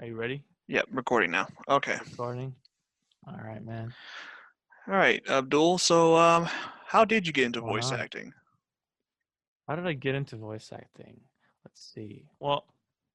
[0.00, 0.44] Are you ready?
[0.68, 1.48] Yep, recording now.
[1.68, 1.98] Okay.
[2.10, 2.54] Recording.
[3.26, 3.92] All right, man.
[4.86, 5.78] All right, Abdul.
[5.78, 6.48] So, um,
[6.86, 8.32] how did you get into voice acting?
[9.66, 11.20] How did I get into voice acting?
[11.64, 12.26] Let's see.
[12.38, 12.66] Well,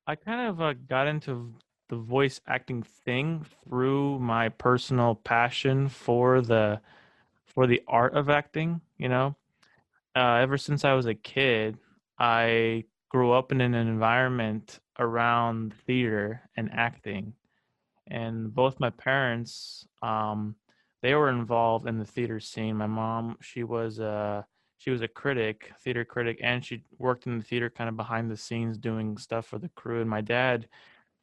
[0.08, 1.54] I kind of uh, got into
[1.88, 6.82] the voice acting thing through my personal passion for the
[7.46, 8.82] for the art of acting.
[8.98, 9.36] You know,
[10.18, 11.78] uh, ever since I was a kid,
[12.20, 17.34] I grew up in an environment around theater and acting,
[18.08, 20.56] and both my parents, um,
[21.02, 22.76] they were involved in the theater scene.
[22.78, 24.46] My mom, she was a
[24.78, 28.30] she was a critic, theater critic, and she worked in the theater kind of behind
[28.30, 30.02] the scenes doing stuff for the crew.
[30.02, 30.68] And my dad,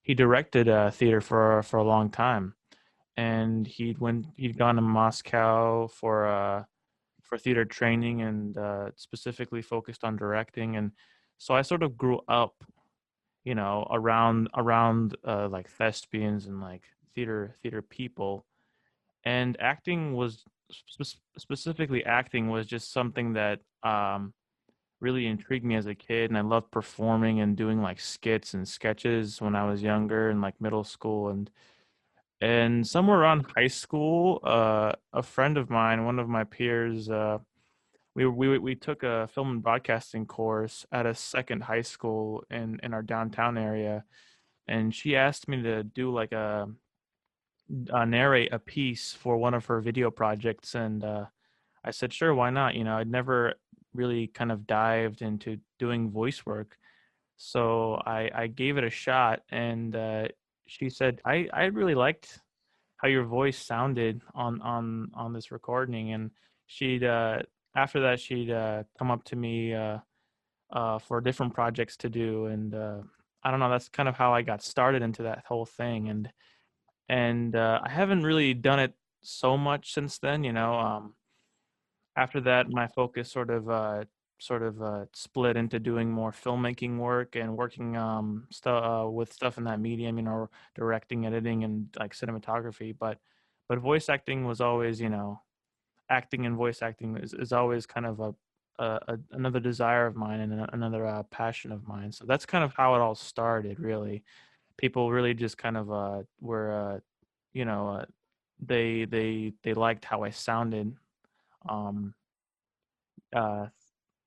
[0.02, 2.54] he directed uh, theater for for a long time,
[3.16, 6.64] and he'd went he'd gone to Moscow for uh
[7.30, 10.76] for theater training and uh, specifically focused on directing.
[10.76, 10.90] And
[11.38, 12.54] so I sort of grew up,
[13.44, 16.82] you know, around around uh, like thespians and like
[17.14, 18.44] theater theater people,
[19.24, 24.32] and acting was spe- specifically acting was just something that um,
[25.00, 28.66] really intrigued me as a kid, and I loved performing and doing like skits and
[28.66, 31.50] sketches when I was younger and like middle school and
[32.40, 37.38] and somewhere around high school, uh, a friend of mine, one of my peers, uh,
[38.26, 42.80] we we we took a film and broadcasting course at a second high school in
[42.82, 44.04] in our downtown area,
[44.68, 46.68] and she asked me to do like a,
[47.92, 51.24] uh narrate a piece for one of her video projects, and uh,
[51.84, 52.74] I said sure, why not?
[52.74, 53.54] You know, I'd never
[53.94, 56.76] really kind of dived into doing voice work,
[57.36, 60.28] so I I gave it a shot, and uh,
[60.66, 62.40] she said I I really liked
[62.96, 66.30] how your voice sounded on on on this recording and
[66.66, 67.40] she'd uh
[67.74, 69.98] after that she'd uh come up to me uh
[70.72, 72.98] uh for different projects to do and uh
[73.42, 76.30] I don't know that's kind of how I got started into that whole thing and
[77.08, 81.14] and uh I haven't really done it so much since then you know um
[82.16, 83.68] after that my focus sort of
[84.38, 89.32] sort of uh split into doing more filmmaking work and working um stuff uh, with
[89.32, 93.18] stuff in that medium you know directing editing and like cinematography but
[93.68, 95.40] but voice acting was always you know
[96.10, 98.34] acting and voice acting is, is always kind of a,
[98.78, 102.64] a, a another desire of mine and another uh, passion of mine so that's kind
[102.64, 104.22] of how it all started really
[104.76, 107.00] people really just kind of uh were uh
[107.52, 108.04] you know uh,
[108.64, 110.94] they they they liked how i sounded
[111.68, 112.14] um
[113.34, 113.66] uh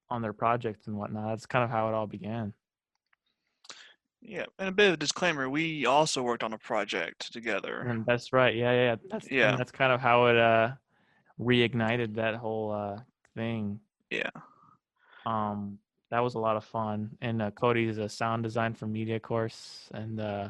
[0.09, 2.53] on their projects and whatnot that's kind of how it all began
[4.21, 7.81] Yeah, and a bit of a disclaimer: we also worked on a project together.
[7.81, 8.95] and that's right yeah yeah yeah.
[9.09, 9.57] that's Yeah.
[9.57, 10.71] that's kind of how it uh
[11.39, 12.99] reignited that whole uh
[13.35, 13.79] thing
[14.09, 14.29] Yeah.
[15.25, 15.79] um
[16.11, 19.89] that was a lot of fun and uh, cody's a sound design for media course
[19.93, 20.49] and uh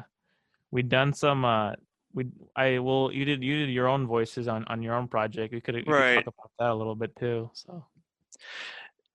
[0.70, 1.72] we'd done some uh
[2.12, 5.54] we i well you did you did your own voices on on your own project
[5.54, 7.84] we could, we could talk about that a little bit too so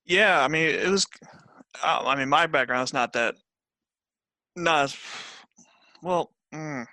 [0.06, 1.06] Yeah, I mean, it was.
[1.84, 3.36] Uh, I mean, my background's not that.
[4.56, 4.96] Not as
[6.02, 6.32] well.
[6.52, 6.86] Mm,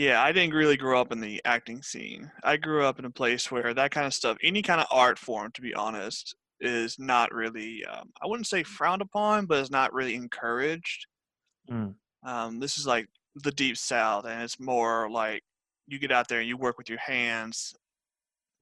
[0.00, 2.30] yeah, I didn't really grow up in the acting scene.
[2.42, 5.18] I grew up in a place where that kind of stuff, any kind of art
[5.18, 7.84] form, to be honest, is not really.
[7.84, 11.06] Um, I wouldn't say frowned upon, but it's not really encouraged.
[11.68, 15.42] mm, Um, this is like the deep south, and it's more like
[15.86, 17.74] you get out there and you work with your hands.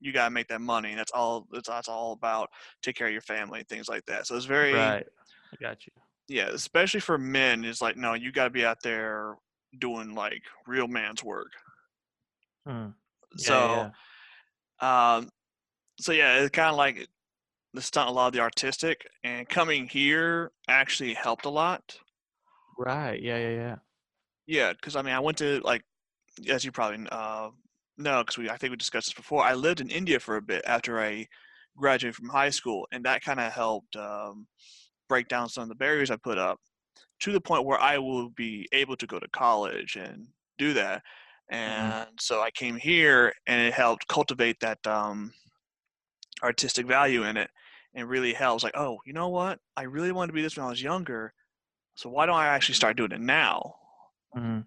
[0.01, 0.95] You gotta make that money.
[0.95, 1.47] That's all.
[1.53, 2.51] That's, that's all about.
[2.83, 4.27] Take care of your family, things like that.
[4.29, 5.07] So it's very, right
[5.53, 5.93] i got you
[6.29, 7.65] yeah, especially for men.
[7.65, 9.37] It's like no, you gotta be out there
[9.79, 11.53] doing like real man's work.
[12.67, 12.95] Mm,
[13.37, 13.93] yeah, So, yeah,
[14.81, 15.31] um,
[16.01, 17.09] so yeah, it's kind of like
[17.75, 21.99] the stunt a lot of the artistic, and coming here actually helped a lot.
[22.77, 23.77] right yeah yeah yeah
[24.47, 25.83] Yeah, because I mean, I went to like,
[26.49, 27.51] as you probably uh,
[27.99, 29.45] know, because we I think we discussed this before.
[29.45, 31.27] I lived in India for a bit after I
[31.77, 34.49] graduated from high school, and that kind of helped um,
[35.09, 36.61] break down some of the barriers I put up
[37.21, 40.27] to the point where I will be able to go to college and
[40.59, 41.03] do that.
[41.51, 45.33] And so I came here, and it helped cultivate that um,
[46.43, 47.51] artistic value in it,
[47.95, 48.63] and really helps.
[48.63, 49.59] Like, oh, you know what?
[49.77, 51.33] I really wanted to be this when I was younger.
[51.95, 53.75] So why don't I actually start doing it now?
[54.37, 54.67] Mhm.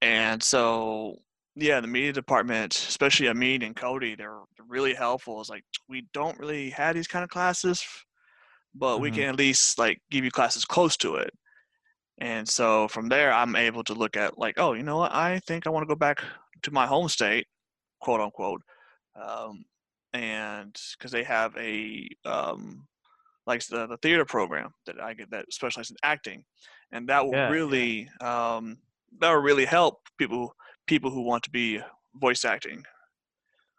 [0.00, 1.16] And so,
[1.54, 5.40] yeah, the media department, especially Amit and Cody, they're really helpful.
[5.40, 7.84] It's like we don't really have these kind of classes,
[8.78, 9.12] but we Mhm.
[9.12, 11.30] can at least like give you classes close to it.
[12.18, 15.12] And so from there, I'm able to look at like, oh, you know what?
[15.12, 16.22] I think I want to go back
[16.62, 17.46] to my home state,
[18.00, 18.62] quote unquote,
[19.16, 19.64] um,
[20.12, 22.86] and because they have a um,
[23.46, 26.44] like the, the theater program that I get that specializes in acting,
[26.92, 27.88] and that will Yeah, yeah.
[27.88, 28.78] really um,
[29.20, 30.54] that will really help people
[30.86, 31.80] people who want to be
[32.16, 32.84] voice acting.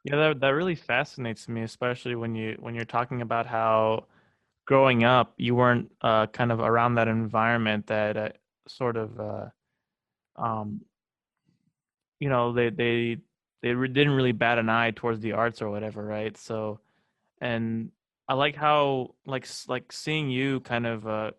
[0.03, 4.07] Yeah, that that really fascinates me, especially when you when you're talking about how
[4.69, 8.29] growing up you weren't uh, kind of around that environment that uh,
[8.67, 9.47] sort of uh,
[10.37, 10.81] um,
[12.19, 13.17] you know they they
[13.61, 16.37] they re- didn't really bat an eye towards the arts or whatever, right?
[16.37, 16.79] So,
[17.41, 17.91] and
[18.27, 21.31] I like how like like seeing you kind of uh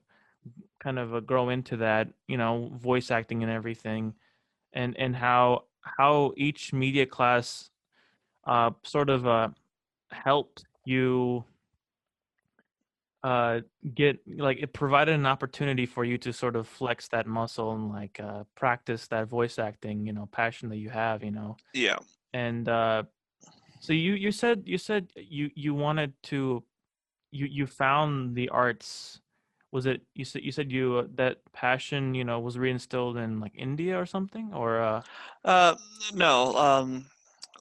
[0.81, 4.15] kind of uh, grow into that, you know, voice acting and everything,
[4.73, 7.71] and and how how each media class
[8.47, 9.49] uh sort of uh
[10.13, 11.45] helped you
[13.23, 13.61] uh
[13.95, 17.91] get like it provided an opportunity for you to sort of flex that muscle and
[17.91, 21.99] like uh practice that voice acting you know passion that you have you know Yeah.
[22.33, 23.03] and uh
[23.81, 26.65] so you you said you said you you wanted to
[27.31, 29.21] you you found the arts
[29.71, 33.39] was it you said you said you uh, that passion you know was reinstilled in
[33.39, 35.03] like India or something or uh
[35.45, 35.75] Uh,
[36.15, 36.57] no.
[36.57, 37.07] Um,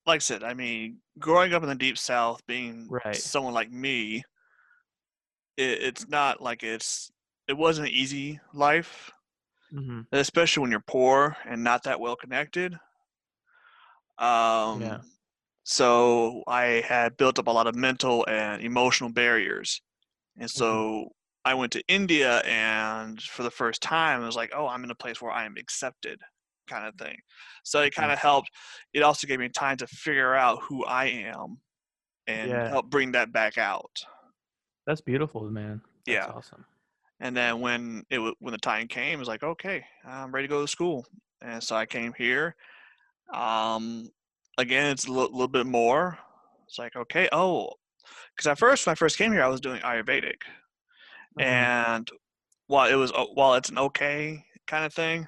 [0.06, 3.72] like I said, I mean, growing up in the deep south, being right someone like
[3.72, 4.24] me,
[5.60, 7.12] it, it's not like it's
[7.48, 9.12] it wasn't an easy life,
[9.72, 12.78] hmm especially when you're poor and not that well connected.
[14.72, 15.12] yeah Um,
[15.64, 19.82] so I had built up a lot of mental and emotional barriers,
[20.38, 21.10] and hmm so
[21.46, 24.92] I went to India, and for the first time, I was like, "Oh, I'm in
[24.92, 26.22] a place where I am accepted,"
[26.68, 27.20] kind of thing.
[27.66, 28.52] So it kind of helped.
[28.94, 31.62] It also gave me time to figure out who I am
[32.28, 34.06] and yeah help bring that back out.
[34.90, 36.28] That's beautiful man that's Yeah.
[36.28, 36.66] awesome
[37.20, 40.52] And then when it when the time came, it was like, okay, I'm ready to
[40.54, 41.06] go to school.
[41.42, 42.56] And so I came here.
[43.34, 44.12] Um,
[44.58, 46.20] again, it's a little, little bit more.
[46.68, 47.72] It's like, okay, oh,
[48.36, 50.42] because at first when I first came here, I was doing Ayurvedic,
[51.36, 52.10] hmm and
[52.68, 55.28] while it was while it's an okay kind of thing,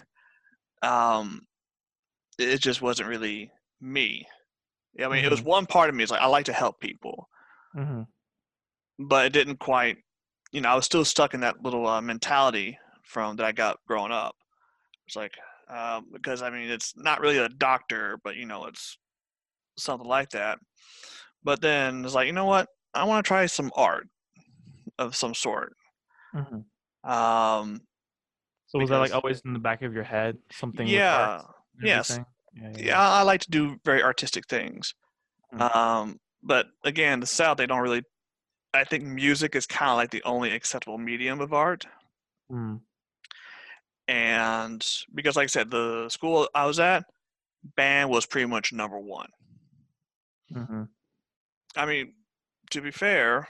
[0.84, 1.48] um,
[2.40, 4.28] it just wasn't really me.
[5.00, 6.04] I mean, it was hmm one part of me.
[6.04, 7.30] It's like I like to help people,
[7.74, 8.04] hmm
[9.08, 9.98] but it didn't quite.
[10.52, 13.80] You know, I was still stuck in that little uh, mentality from that I got
[13.88, 14.36] growing up.
[15.08, 15.34] It's like
[15.70, 18.98] um, because I mean, it's not really a doctor, but you know, it's
[19.78, 20.60] something like that.
[21.44, 22.68] But then it's like, you know what?
[22.94, 24.08] I want to try some art
[25.00, 25.74] of some sort.
[26.34, 27.82] hmm Um,
[28.68, 31.42] so was that like always in the back of your head something yeah,
[31.82, 32.24] yes, yeah
[32.54, 34.94] yeah yeah, I like to do very artistic things.
[35.58, 38.04] yeah Um, but again, the South, they don't really.
[38.74, 41.88] I think music is kind of like the only acceptable medium of art.
[42.50, 42.82] mm
[44.08, 47.06] And because, like I said, the school I was at,
[47.76, 49.30] band was pretty much number one.
[50.54, 50.84] hmm
[51.76, 52.14] I mean,
[52.72, 53.50] to be fair,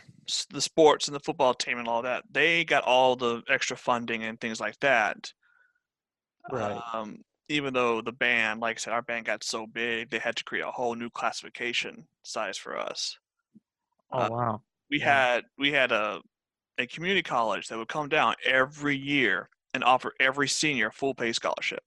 [0.50, 4.24] the sports and the football team and all that, they got all the extra funding
[4.24, 5.34] and things like that.
[6.52, 10.20] right Um, even though the band, like I said, our band got so big, they
[10.20, 13.18] had to create a whole new classification size for us.
[14.12, 16.22] oh Uh, wow we yeah had we had a
[16.78, 21.16] a community college that would come down every year and offer every senior a full
[21.16, 21.84] pay scholarship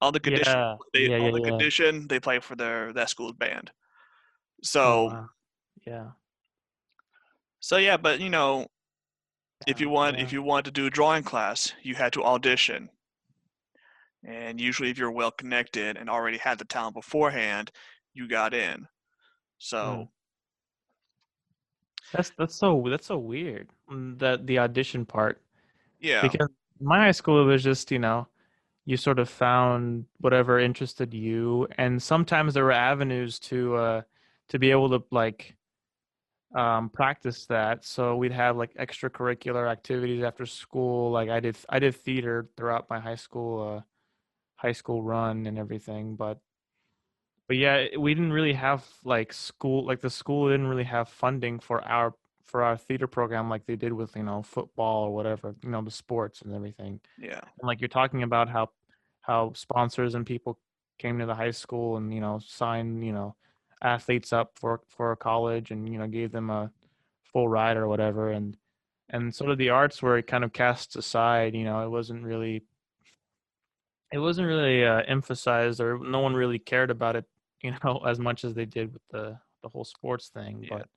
[0.00, 3.32] on the condition yeah they yeah on the condition they play for their that school's
[3.34, 3.70] band.
[3.70, 5.28] oh So wow
[5.86, 6.10] yeah
[7.60, 8.66] so yeah, but you know,
[9.66, 12.88] if you want if you want to do a drawing class, you had to audition.
[14.24, 17.70] And usually if you're well connected and already had the talent beforehand,
[18.14, 18.86] you got in.
[19.82, 20.08] mm.
[22.12, 25.40] That's that's so that's so weird mm, that the audition part
[26.00, 26.48] yeah, because
[26.80, 28.28] my high school it was just you know
[28.86, 34.02] you sort of found whatever interested you and sometimes there were avenues to uh
[34.48, 35.56] to be able to like
[36.54, 37.84] um practice that.
[37.84, 42.90] So we'd have like extracurricular activities after school like i did i did theater throughout
[42.90, 43.82] my high school uh
[44.56, 46.38] high school run and everything but
[47.50, 51.58] but yeah we didn't really have like school like the school didn't really have funding
[51.58, 52.14] for our
[52.44, 55.82] for our theater program like they did with you know football or whatever you know
[55.82, 57.00] the sports and everything.
[57.18, 58.70] Yeah, and like you're talking about how
[59.20, 60.60] how sponsors and people
[60.98, 63.34] came to the high school and you know signed you know
[63.82, 66.70] athletes up for for college and you know gave them a
[67.32, 68.30] full ride or whatever.
[68.30, 68.56] And
[69.08, 72.62] and sort of the arts were kind of cast aside you know it wasn't really
[74.12, 77.24] it wasn't really uh, emphasized or no one really cared about it
[77.62, 80.68] you know as much as they did with the the whole sports thing yeah.
[80.70, 80.88] but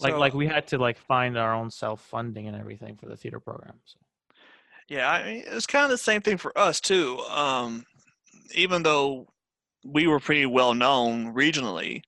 [0.00, 3.06] like So like we had to like find our own self funding and everything for
[3.06, 3.98] the theater program so
[4.88, 7.18] yeah, I mean it's kind of the same thing for us too.
[7.30, 7.84] Um,
[8.54, 9.28] even though
[9.84, 12.02] we were pretty well known regionally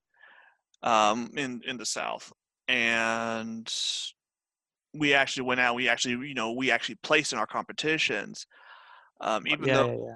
[0.83, 2.33] um, in in the South,
[2.69, 3.73] and
[4.93, 5.75] we actually went out.
[5.75, 8.47] We actually, you know, we actually placed in our competitions.
[9.21, 10.15] Um, even yeah though yeah yeah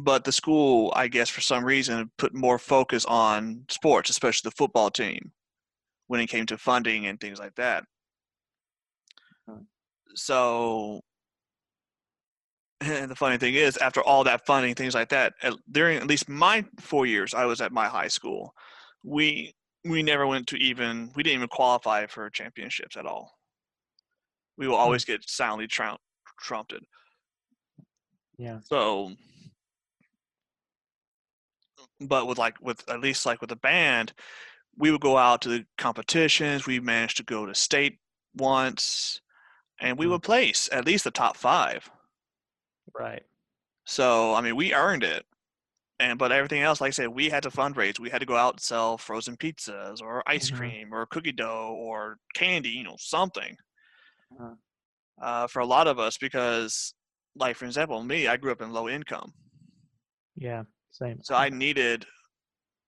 [0.00, 4.56] but the school, I guess, for some reason, put more focus on sports, especially the
[4.56, 5.32] football team,
[6.08, 7.84] when it came to funding and things like that.
[10.14, 11.02] So,
[12.80, 16.06] and the funny thing is, after all that funding, things like that, at, during at
[16.06, 18.54] least my four years I was at my high school,
[19.02, 23.30] we we never went to even we didn't even qualify for championships at all.
[24.56, 24.80] We will Hmm.
[24.80, 26.00] always get soundly trump,
[26.40, 26.74] trumped.
[28.38, 28.60] Yeah.
[28.60, 29.12] So,
[32.00, 34.14] but with like with at least like with a band,
[34.76, 36.66] we would go out to the competitions.
[36.66, 38.00] We managed to go to state
[38.34, 39.20] once,
[39.80, 40.08] and we Mhm.
[40.08, 41.90] would place at least the top five.
[42.94, 43.26] Right.
[43.86, 45.24] So I mean, we earned it.
[46.00, 47.98] And but everything else, like I said, we had to fundraise.
[48.00, 50.50] We had to go out and sell frozen pizzas or ice Mhm.
[50.50, 53.56] cream or cookie dough or candy, you know, something.
[54.30, 54.56] Uh-huh.
[55.20, 56.94] Uh, for a lot of us, because,
[57.36, 59.32] like for example, me, I grew up in low income,
[60.36, 60.64] Yeah.
[60.94, 61.22] Same.
[61.24, 62.06] so I needed,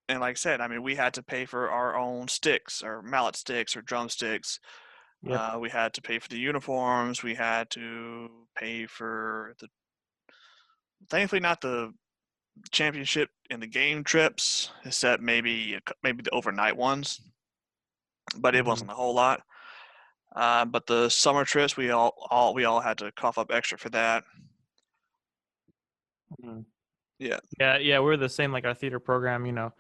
[0.08, 3.02] and like I said, I mean, we had to pay for our own sticks or
[3.02, 4.60] mallet sticks or drumsticks.
[5.22, 5.40] Yep.
[5.40, 7.22] Uh, we had to pay for the uniforms.
[7.22, 9.68] We had to pay for the,
[11.10, 11.92] thankfully, not the
[12.70, 17.20] championship and the game trips, except maybe maybe the overnight ones,
[18.38, 18.68] but it Mhm.
[18.68, 19.42] wasn't a whole lot.
[20.34, 23.78] Uh, but the summer trips, we all all we all had to cough up extra
[23.78, 24.24] for that.
[26.38, 26.66] Mhm.
[27.18, 27.38] Yeah.
[27.58, 28.52] Yeah, yeah, we're the same.
[28.52, 29.72] Like our theater program, you know.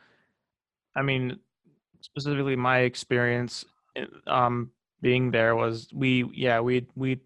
[0.94, 1.38] I mean,
[2.00, 3.64] specifically my experience,
[4.26, 4.70] um,
[5.02, 7.20] being there was we, yeah, we'd we'd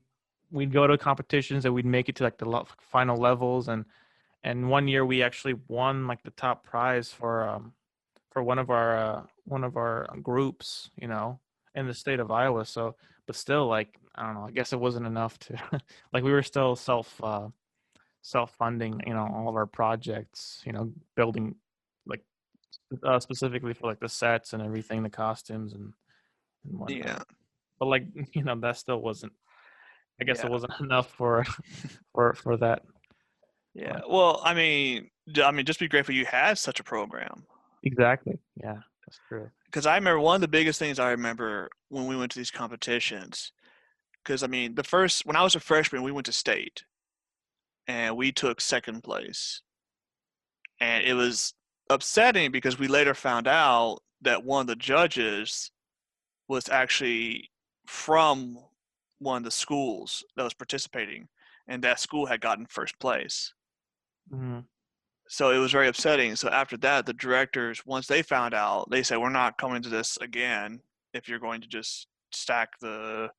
[0.50, 3.84] we'd go to competitions and we'd make it to like the final levels, and
[4.42, 7.72] and one year we actually won like the top prize for um
[8.32, 11.40] for one of our uh, one of our groups, you know,
[11.74, 12.64] in the state of Iowa.
[12.64, 15.58] So, but still, like I don't know, I guess it wasn't enough to
[16.12, 17.48] like we were still self uh,
[18.22, 21.54] self funding, you know, all of our projects, you know, building
[22.06, 22.22] like
[23.04, 25.92] uh, specifically for like the sets and everything, the costumes and,
[26.64, 26.98] and whatnot.
[26.98, 27.22] Yeah.
[27.78, 29.32] But like you know, that still wasn't.
[30.20, 30.46] I guess Yeah.
[30.46, 31.44] it wasn't enough for
[32.12, 32.82] for for that.
[33.74, 34.00] Yeah.
[34.08, 35.10] Well, I mean,
[35.42, 37.44] i mean, just be grateful you had such a program.
[37.84, 38.38] Exactly.
[38.56, 39.48] Yeah, that's true.
[39.66, 42.50] Because I remember one of the biggest things I remember when we went to these
[42.50, 43.52] competitions.
[44.22, 46.84] Because I mean, the first when I was a freshman, we went to state,
[47.86, 49.62] and we took second place,
[50.80, 51.54] and it was
[51.90, 55.70] upsetting because we later found out that one of the judges
[56.48, 57.50] was actually
[57.86, 58.58] from
[59.18, 61.28] one of the schools that was participating,
[61.68, 63.52] and that school had gotten first place.
[64.30, 64.60] hmm
[65.28, 66.34] so it was very upsetting.
[66.36, 69.88] So after that, the directors, once they found out, they said, "We're not coming to
[69.88, 70.82] this again.
[71.14, 73.30] If you're going to just stack the,"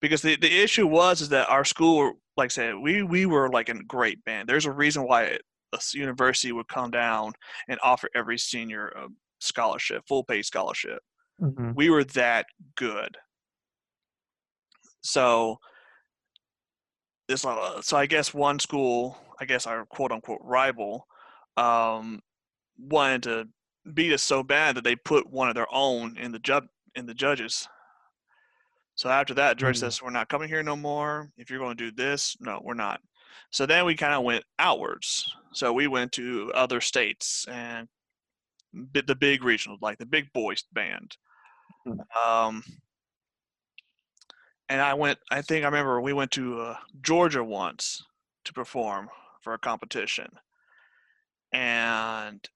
[0.00, 3.50] because the the issue was is that our school, like I said, we we were
[3.50, 4.48] like a great band.
[4.48, 5.38] There's a reason why
[5.72, 7.32] a university would come down
[7.68, 9.08] and offer every senior a
[9.40, 11.00] scholarship, full paid scholarship.
[11.38, 13.16] hmm We were that good.
[15.02, 15.58] So
[17.28, 21.06] this, uh, so I guess one school, I guess our quote unquote rival,
[21.56, 22.20] um,
[22.78, 23.48] wanted to
[23.92, 27.04] beat us so bad that they put one of their own in the judge in
[27.06, 27.68] the judges.
[29.00, 29.80] So after that, the judge Mm.
[29.80, 31.32] says, "We're not coming here no more.
[31.38, 33.00] If you're going to do this, no, we're not."
[33.50, 35.34] So then we kind of went outwards.
[35.54, 37.88] So we went to other states and
[38.74, 41.16] the big regional, like the big boys band.
[41.86, 41.98] Mm.
[42.14, 42.62] Um,
[44.68, 45.18] and I went.
[45.30, 48.04] I think I remember we went to uh, Georgia once
[48.44, 49.08] to perform
[49.40, 50.28] for a competition,
[51.54, 52.46] and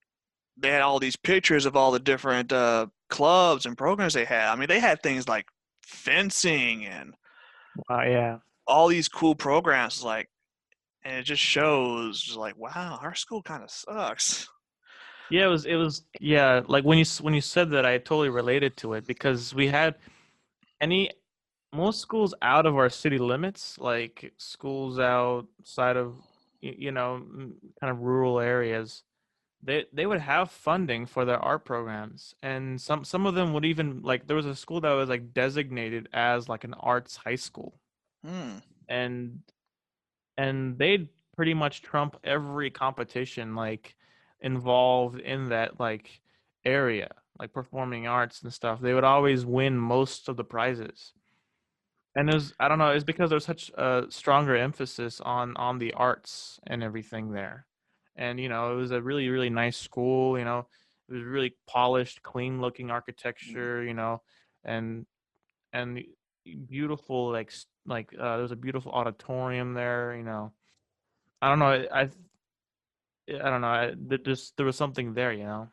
[0.58, 4.50] they had all these pictures of all the different uh, clubs and programs they had.
[4.50, 5.46] I mean, they had things like
[5.86, 7.14] fencing and
[7.88, 8.38] Wow, yeah.
[8.66, 10.02] all these cool programs.
[10.02, 10.28] Like,
[11.04, 14.48] and it just shows, just like, wow, our school kind of sucks.
[15.30, 18.28] Yeah, it was it was yeah, like when you when you said that I totally
[18.28, 19.96] related to it because we had
[20.80, 21.10] any
[21.74, 26.16] most schools out of our city limits, like schools outside of
[26.60, 27.22] you know,
[27.80, 29.02] kind of rural areas,
[29.64, 33.64] they they would have funding for their art programs and some some of them would
[33.64, 37.36] even like there was a school that was like designated as like an arts high
[37.36, 37.80] school.
[38.24, 38.56] Hmm.
[38.88, 39.40] and
[40.38, 43.96] and they'd pretty much trump every competition like
[44.40, 46.20] involved in that like
[46.64, 48.80] area like performing arts and stuff.
[48.80, 51.12] They would always win most of the prizes.
[52.14, 55.78] And it was i don't know it's because there's such a stronger emphasis on on
[55.78, 57.66] the arts and everything there
[58.16, 60.66] and you know it was a really really nice school you know
[61.08, 64.22] it was really polished clean looking architecture you know
[64.64, 65.06] and
[65.72, 66.02] and
[66.66, 67.52] beautiful like
[67.86, 70.52] like uh, there was a beautiful auditorium there you know
[71.42, 72.10] i don't know i I-
[73.28, 73.68] I don't know.
[73.68, 75.70] I, there just there was something there, you know.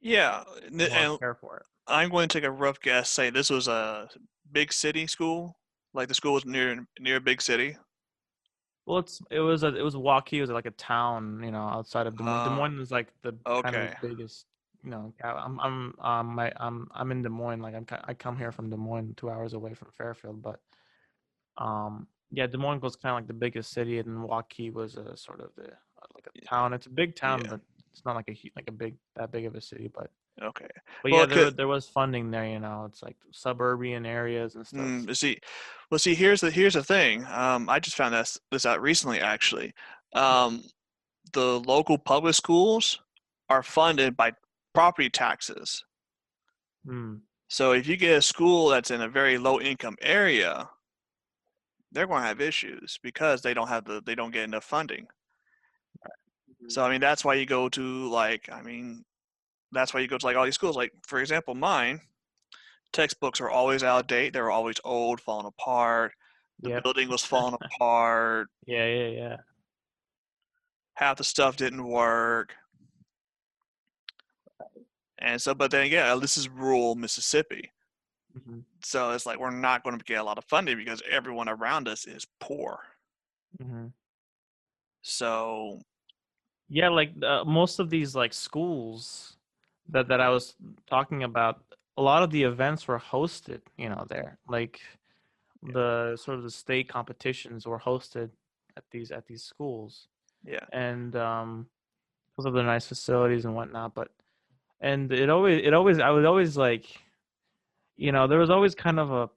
[0.00, 1.66] Yeah, I n- want and care for it.
[1.86, 3.10] I'm going to take a rough guess.
[3.10, 4.08] Say this was a
[4.50, 5.58] big city school,
[5.94, 7.76] like the school was near near a big city.
[8.86, 10.38] Well, it's it was a it was Waukee.
[10.38, 12.44] It was like a town, you know, outside of Des Moines.
[12.44, 14.46] Des Uh, Moines is like the kind of biggest,
[14.82, 15.12] you know.
[15.22, 17.60] I'm I'm um my I'm I'm in Des Moines.
[17.60, 20.60] Like I'm I come here from Des Moines, two hours away from Fairfield, but
[21.58, 25.16] um yeah, Des Moines was kind of like the biggest city, and Waukee was a
[25.16, 26.72] sort of the uh, like a town.
[26.72, 27.50] It's a big town, Yeah.
[27.50, 27.60] but
[27.92, 29.88] it's not like a like a big that big of a city.
[29.94, 30.10] But
[30.40, 30.68] Okay.
[31.02, 32.86] but Well, yeah, there there was funding there, you know.
[32.86, 34.80] It's like suburban areas and stuff.
[34.80, 35.38] Mm, see,
[35.90, 37.24] well, see, here's the here's the thing.
[37.26, 39.74] Um, I just found this this out recently, actually.
[40.14, 40.62] Um,
[41.32, 43.00] the local public schools
[43.48, 44.32] are funded by
[44.74, 45.84] property taxes.
[46.86, 50.70] Mm, So if you get a school that's in a very low income area,
[51.92, 55.06] they're going to have issues because they don't have the they don't get enough funding.
[56.68, 59.04] So I mean that's why you go to like I mean
[59.72, 60.76] that's why you go to like all these schools.
[60.76, 62.00] Like for example, mine
[62.92, 64.32] textbooks are always out of date.
[64.32, 66.12] They were always old, falling apart.
[66.62, 66.82] The Yep.
[66.82, 68.48] building was falling apart.
[68.66, 69.36] Yeah, yeah, yeah.
[70.94, 72.54] Half the stuff didn't work.
[75.18, 77.70] And so, but then again, this is rural Mississippi.
[78.44, 81.48] hmm So it's like we're not going to get a lot of funding because everyone
[81.48, 82.80] around us is poor.
[83.60, 83.86] hmm
[85.02, 85.80] So
[86.68, 89.36] Yeah, like uh, most of these like schools
[89.88, 90.54] that that I was
[90.88, 91.62] talking about,
[91.96, 94.38] a lot of the events were hosted, you know, there.
[94.48, 94.80] Like
[95.62, 98.30] the sort of the state competitions were hosted
[98.76, 100.08] at these at these schools,
[100.44, 101.66] yeah, and um,
[102.32, 103.94] because of the nice facilities and whatnot.
[103.94, 104.10] But
[104.80, 106.86] and it always it always I was always like,
[107.96, 109.30] you know, there was always kind of a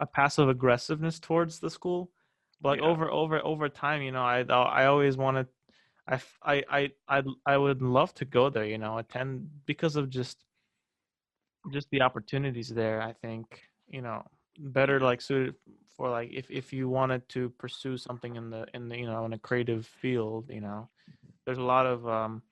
[0.00, 2.10] a passive aggressiveness towards the school.
[2.60, 2.86] But Yeah.
[2.86, 5.46] over over over time, you know, I I always wanted
[6.10, 10.44] I I I I would love to go there, you know, attend because of just
[11.72, 13.00] just the opportunities there.
[13.02, 14.24] I think you know
[14.58, 15.54] better like suited
[15.96, 19.24] for like if if you wanted to pursue something in the in the you know
[19.24, 20.88] in a creative field, you know,
[21.44, 22.42] there's a lot of um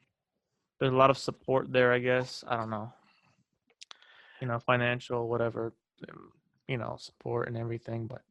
[0.81, 1.93] there's a lot of support there.
[1.93, 2.93] I guess I don't know,
[4.41, 5.73] you know, financial whatever,
[6.09, 6.33] um,
[6.69, 8.23] you know, support and everything, but.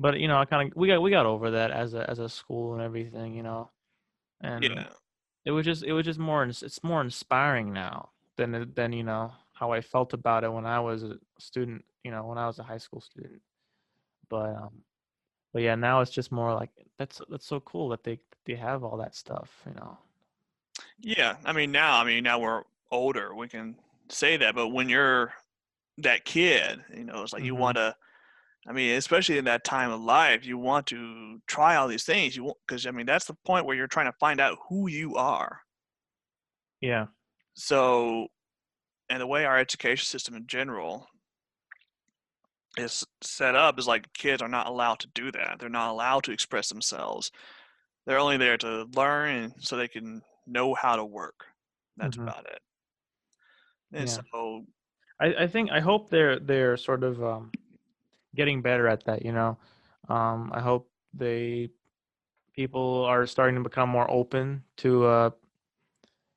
[0.00, 2.20] But you know, I kind of we got we got over that as a as
[2.20, 3.68] a school and everything, you know,
[4.40, 4.88] and yeah,
[5.44, 9.32] it was just it was just more it's more inspiring now than than you know
[9.52, 12.58] how I felt about it when I was a student you know when I was
[12.58, 13.42] a high school student
[14.28, 14.82] but um
[15.52, 18.84] but yeah now it's just more like that's that's so cool that they they have
[18.84, 19.98] all that stuff you know
[21.00, 21.36] yeah.
[21.44, 23.34] I mean, now, I mean, now we're older.
[23.34, 23.76] We can
[24.08, 25.32] say that, but when you're
[25.98, 27.58] that kid, you know, it's like you Mhm.
[27.58, 27.96] want to.
[28.68, 32.36] I mean, especially in that time of life, you want to try all these things.
[32.36, 34.88] You want because I mean that's the point where you're trying to find out who
[34.88, 35.62] you are.
[36.80, 37.08] yeah
[37.54, 38.28] So,
[39.10, 41.08] and the way our education system in general
[42.78, 45.58] is set up is like kids are not allowed to do that.
[45.58, 47.30] They're not allowed to express themselves.
[48.06, 51.46] They're only there to learn so they can know how to work.
[51.98, 52.26] That's Mhm.
[52.26, 52.60] about it.
[53.92, 54.22] And Yeah.
[54.32, 54.66] so,
[55.20, 57.52] I, I think I hope they're they're sort of um
[58.34, 59.58] getting better at that you know
[60.08, 61.70] um I hope they
[62.54, 65.30] people are starting to become more open to uh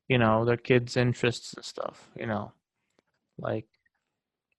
[0.08, 2.51] you know their kids interests and stuff you know
[3.39, 3.65] like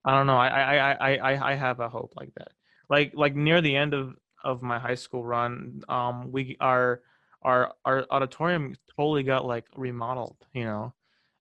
[0.04, 0.36] I don't know.
[0.36, 2.52] I I I I I have a hope like that.
[2.88, 7.02] Like like near the end of of my high school run, um, we our
[7.42, 10.94] our our auditorium totally got like remodeled, you know,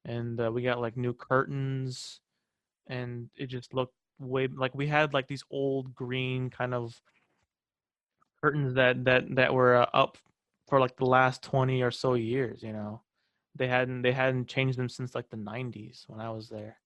[0.06, 2.20] and uh, we got like new curtains,
[2.88, 7.00] and it just looked way like we had like these old green kind of
[8.42, 10.18] curtains that that that were uh, up
[10.68, 13.02] for like the last 20 or so years, you know.
[13.56, 16.78] They hadn't they hadn't changed them since like the 90s when I was there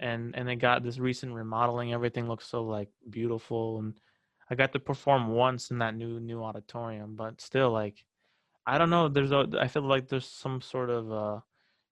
[0.00, 1.92] and and they got this recent remodeling.
[1.92, 3.94] Everything looks so like beautiful, and
[4.50, 8.04] I got to perform once in that new new auditorium, but still like
[8.66, 9.08] I don't know.
[9.08, 11.40] There's a I feel like there's some sort of uh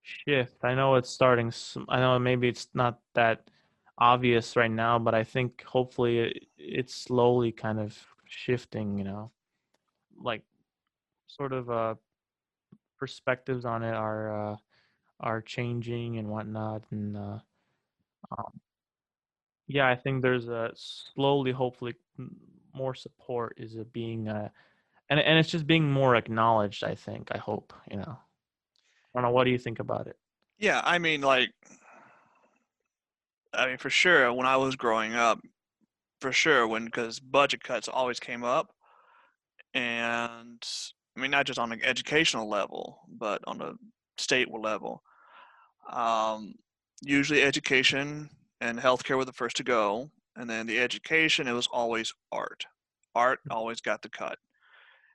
[0.02, 0.64] shift.
[0.64, 1.52] I know it's starting.
[1.88, 3.50] I know maybe it's not that
[3.98, 8.98] obvious right now, but I think hopefully it, it's slowly kind of shifting.
[8.98, 9.30] You know,
[10.22, 10.42] like
[11.26, 11.94] sort of uh
[12.98, 14.56] perspectives on it are uh
[15.20, 17.38] are changing and whatnot, and uh
[18.36, 18.60] um,
[19.68, 21.94] Yeah, I think there's a slowly, hopefully,
[22.74, 24.48] more support is being, uh,
[25.08, 26.84] and and it's just being more acknowledged.
[26.84, 27.30] I think.
[27.32, 27.72] I hope.
[27.90, 28.18] You know.
[29.14, 29.30] I don't know.
[29.30, 30.16] What do you think about it?
[30.58, 31.50] yeah, I mean, like,
[33.52, 35.40] I mean, for sure, when I was growing up,
[36.20, 38.72] for sure, when because budget cuts always came up,
[39.74, 40.62] and
[41.16, 43.74] I mean, not just on an educational level, but on a
[44.18, 45.02] state level.
[45.90, 46.54] Um,
[47.02, 48.30] usually, education
[48.60, 52.64] and healthcare were the first to go, and then the education it was always art.
[53.14, 54.38] Art always got the cut,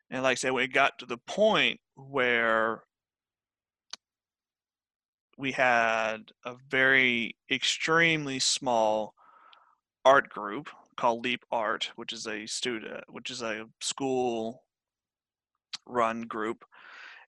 [0.09, 2.83] and like I said, when it got to the point where
[5.41, 9.15] we had a very extremely small
[10.05, 14.65] art group called Leap Art, which is a student, which is a school
[15.85, 16.65] run group,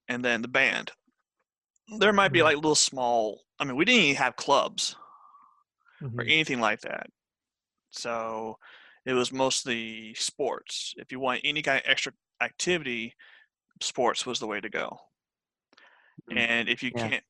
[0.08, 0.92] and then the band.
[2.00, 2.44] There might be Mhm.
[2.44, 3.46] like little small.
[3.58, 4.98] I mean, we didn't even have clubs
[6.18, 6.24] or Mhm.
[6.24, 7.08] anything like that.
[7.92, 8.58] So
[9.06, 10.94] it was mostly sports.
[10.98, 13.16] If you want any kind of extra activity,
[13.82, 15.00] sports was the way to go.
[16.30, 16.48] Mm.
[16.58, 17.12] And if you Yeah.
[17.12, 17.24] can't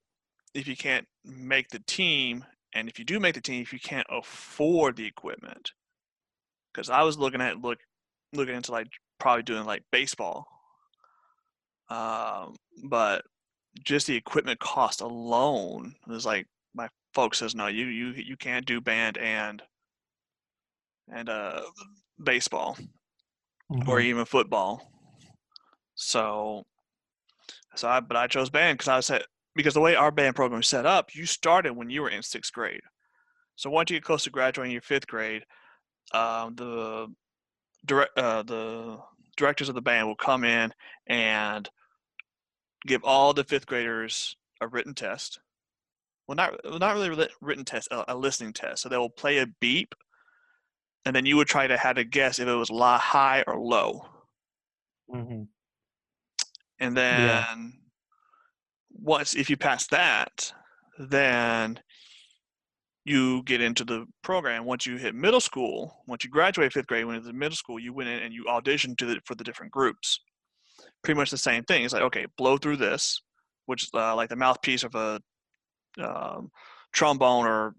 [0.54, 3.80] if you can't make the team and if you do make the team, if you
[3.80, 5.72] can't afford the equipment.
[6.74, 7.80] Cuz I was looking at look
[8.34, 8.88] looking into like
[9.20, 10.48] probably doing like baseball.
[11.90, 13.26] Um but
[13.84, 18.66] just the equipment cost alone is like my folks says no you you you can't
[18.66, 19.64] do band and
[21.12, 21.62] and uh
[22.24, 22.78] baseball
[23.88, 24.06] or Mhm.
[24.06, 24.92] even football
[25.96, 26.64] so
[27.76, 29.24] so i but i chose band because i said
[29.56, 32.24] because the way our band program is set up you started when you were in
[32.24, 32.82] sixth grade
[33.56, 35.44] so once you get close to graduating your fifth grade
[36.14, 37.08] um, the
[37.86, 38.98] direct uh, the
[39.38, 40.72] directors of the band will come in
[41.08, 41.70] and
[42.86, 45.40] give all the fifth graders a written test
[46.28, 49.40] well not well, not really written test a, a listening test so they will play
[49.40, 49.96] a beep
[51.06, 53.60] and then you would try to have to guess if it was la high or
[53.60, 54.06] low
[55.14, 55.44] Mm-hmm.
[56.80, 57.20] and then.
[57.20, 57.56] Yeah.
[59.04, 60.52] Once if you pass that
[60.98, 61.80] then
[63.06, 64.64] you get into the program.
[64.64, 67.94] Once you hit middle school once you graduate fifth grade when it's middle school you
[67.94, 70.20] went in and you auditioned the, for the different groups.
[71.04, 71.84] Pretty much the same thing.
[71.84, 73.22] It's like okay blow through this
[73.66, 75.22] which is uh, like the mouthpiece of a
[76.02, 76.50] um,
[76.92, 77.76] trombone or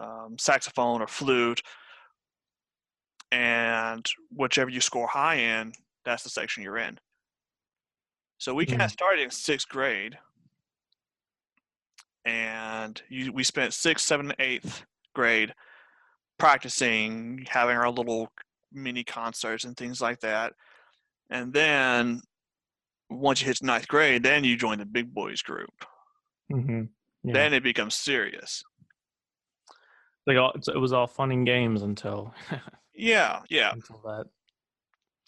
[0.00, 1.62] um, saxophone or flute.
[3.32, 5.72] And whichever you score high in
[6.04, 6.96] that's the section you're in
[8.38, 8.84] so we kind Mm.
[8.86, 10.18] of started in sixth grade
[12.24, 15.54] and you, we spent sixth seventh eighth grade
[16.38, 18.30] practicing having our little
[18.72, 20.52] mini concerts and things like that
[21.30, 22.20] and then
[23.08, 25.70] once you hit ninth grade then you join the big boys group
[26.52, 26.88] Mhm.
[27.22, 27.32] Yeah.
[27.32, 28.62] then it becomes serious
[30.26, 32.34] like all, it was all fun and games until
[32.94, 34.26] yeah yeah until that.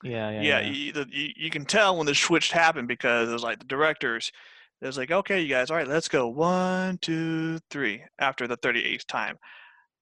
[0.02, 0.70] Yeah, yeah, yeah, yeah.
[0.70, 3.64] You, the, you, you can tell when the switch happened because it was like the
[3.64, 4.30] directors
[4.80, 8.56] it was like okay you guys all right let's go one two three after the
[8.58, 9.36] 38th time.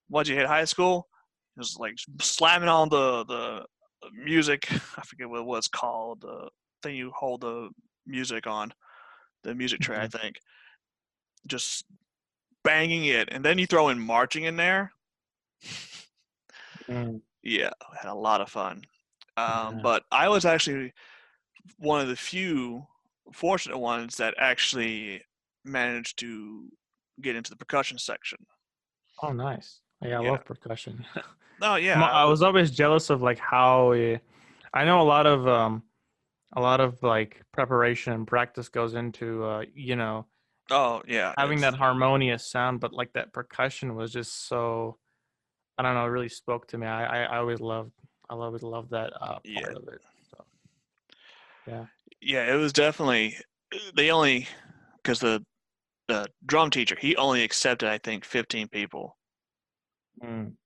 [0.09, 1.09] Once you hit high school
[1.57, 3.65] it was like slamming on the the
[4.13, 6.49] music i forget what it was called the
[6.83, 7.71] thing you hold the
[8.07, 8.73] music on
[9.45, 10.37] the music tray i think.
[11.47, 11.85] Just
[12.65, 14.93] banging it and then you throw in marching in there.
[16.89, 17.21] Mm.
[17.43, 18.85] yeah had a lot of fun
[19.37, 19.81] um, Yeah.
[19.83, 20.93] but i was actually
[21.79, 22.87] one of the few
[23.33, 25.23] fortunate ones that actually
[25.65, 26.69] managed to
[27.21, 28.39] get into the percussion section
[29.23, 29.81] Oh, nice.
[30.03, 30.31] Yeah, I Yeah.
[30.31, 31.05] love percussion.
[31.63, 34.19] oh yeah I was always jealous of like how eh,
[34.75, 35.83] I know a lot of um
[36.55, 40.27] a lot of like preparation and practice goes into uh you know
[40.71, 44.99] oh yeah having that harmonious sound but like that percussion was just so
[45.79, 46.87] I don't know it really spoke to me.
[46.87, 47.93] I I, I always loved
[48.29, 49.75] I always love that uh part Yeah.
[49.75, 50.03] of it.
[50.31, 50.45] So
[51.67, 51.87] yeah.
[52.21, 53.37] yeah it was definitely
[53.95, 54.47] they only
[54.97, 55.45] because the
[56.09, 59.17] the drum teacher he only accepted i think 15 people
[60.23, 60.57] Mm.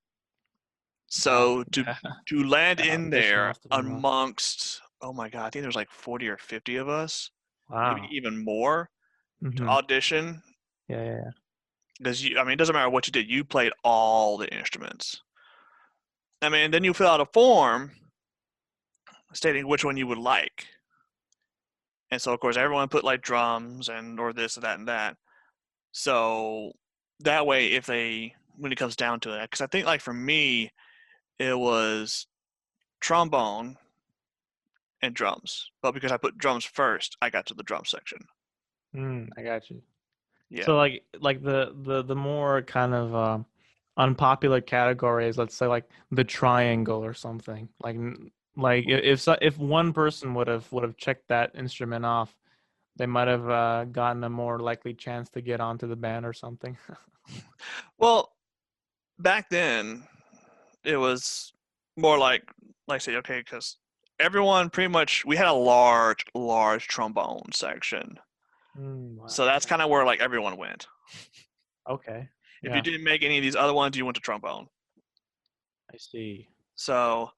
[1.07, 1.95] so to Yeah.
[2.27, 6.37] to land That in there amongst oh my god i think there's like 40 or
[6.37, 7.31] 50 of us
[7.69, 7.95] Wow.
[7.95, 8.89] maybe even more
[9.55, 9.67] to Mhm.
[9.67, 10.41] audition
[10.87, 11.31] Yeah, yeah, yeah.
[11.97, 15.21] because you i mean it doesn't matter what you did you played all the instruments
[16.41, 17.91] i mean then you fill out a form
[19.33, 20.67] stating which one you would like.
[22.09, 25.15] And so of course everyone put like drums and or this or that and that.
[25.93, 26.73] So
[27.21, 30.13] that way if they when it comes down to it because i think like for
[30.13, 30.71] me
[31.39, 32.27] it was
[32.99, 33.77] trombone
[35.01, 35.71] and drums.
[35.81, 38.19] But because i put drums first i got to the drum section.
[38.95, 39.81] Mm, I got you.
[40.49, 40.65] yeah.
[40.65, 43.45] So like like the the the more kind of um
[43.97, 47.69] unpopular categories, let's say like the triangle or something.
[47.81, 47.97] Like
[48.55, 52.35] like if if one person would have would have checked that instrument off,
[52.97, 56.33] they might have uh, gotten a more likely chance to get onto the band or
[56.33, 56.77] something.
[57.97, 58.33] Well,
[59.19, 60.03] back then,
[60.83, 61.53] it was
[61.97, 62.43] more like,
[62.87, 63.77] like say, okay, because
[64.19, 68.19] everyone pretty much we had a large, large trombone section.
[68.77, 69.27] Mm, wow.
[69.27, 70.87] So that's kind of where like everyone went.
[71.89, 72.29] okay.
[72.61, 72.75] If Yeah.
[72.75, 74.67] you didn't make any of these other ones, you went to trombone.
[75.93, 76.47] I see.
[76.75, 77.31] So,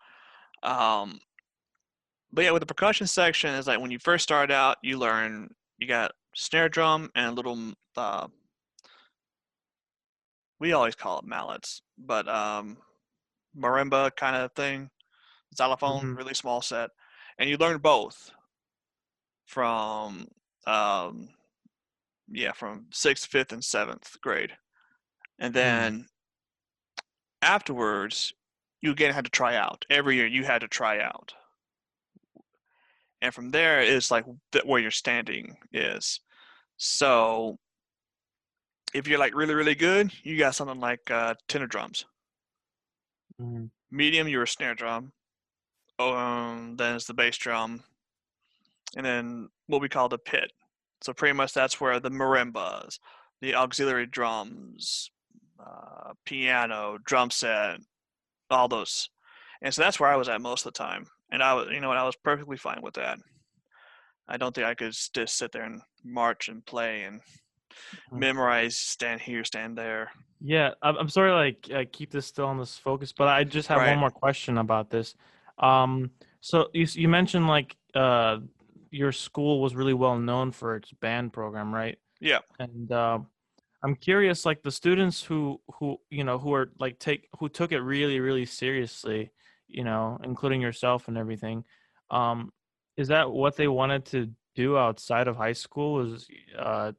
[0.61, 1.19] um,
[2.31, 5.53] but yeah, with the percussion section, is like when you first start out, you learn
[5.77, 7.73] you got snare drum and a little.
[7.95, 8.27] Uh,
[10.59, 12.77] we always call it mallets, but um,
[13.57, 14.89] marimba kind of thing,
[15.55, 16.17] xylophone, Mhm.
[16.17, 16.89] really small set,
[17.37, 18.31] and you learn both
[19.45, 20.27] from
[20.65, 21.29] um,
[22.29, 24.55] yeah, from sixth, fifth, and seventh grade,
[25.43, 26.07] and then
[27.43, 28.33] afterwards,
[28.81, 29.85] you again had to try out.
[29.89, 31.33] Every year, you had to try out,
[33.21, 34.25] and from there is like
[34.65, 36.21] where your standing is.
[36.77, 37.57] So,
[38.93, 42.05] if you're like really, really good, you got something like uh, tenor drums.
[43.39, 43.71] Mhm.
[43.91, 45.13] Medium, you're a snare drum.
[45.99, 47.83] Um, then it's the bass drum,
[48.95, 50.51] and then what we call the pit.
[51.01, 52.99] So pretty much that's where the marimbas,
[53.41, 55.11] the auxiliary drums,
[55.65, 57.79] uh, piano, drum set,
[58.49, 59.09] all those.
[59.61, 61.05] And so that's where I was at most of the time.
[61.31, 63.17] And I was, you know what, I was perfectly fine with that.
[64.27, 67.21] I don't think I could just sit there and march and play and
[68.11, 68.19] Mhm.
[68.19, 70.11] memorize, stand here, stand there.
[70.41, 73.67] Yeah, I'm, I'm sorry, like uh, keep this still on this focus, but I just
[73.69, 73.89] have Right.
[73.91, 75.15] one more question about this.
[75.57, 78.39] Um, so you you mentioned like uh
[78.91, 81.97] your school was really well known for its band program, right?
[82.19, 82.39] Yeah.
[82.59, 83.19] And uh,
[83.83, 87.73] I'm curious, like the students who who you know who are like take who took
[87.73, 89.31] it really really seriously,
[89.67, 91.65] you know, including yourself and everything.
[92.09, 92.51] Um,
[92.95, 95.95] is that what they wanted to do outside of high school?
[95.95, 96.93] Was uh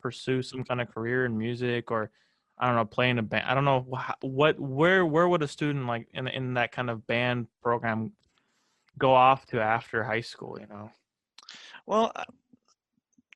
[0.00, 2.10] pursue some kind of career in music or
[2.58, 3.46] I don't know, play in a band.
[3.46, 3.86] I don't know
[4.20, 8.12] what where where would a student like in in that kind of band program
[8.98, 10.90] go off to after high school, you know?
[11.86, 12.24] Well, uh,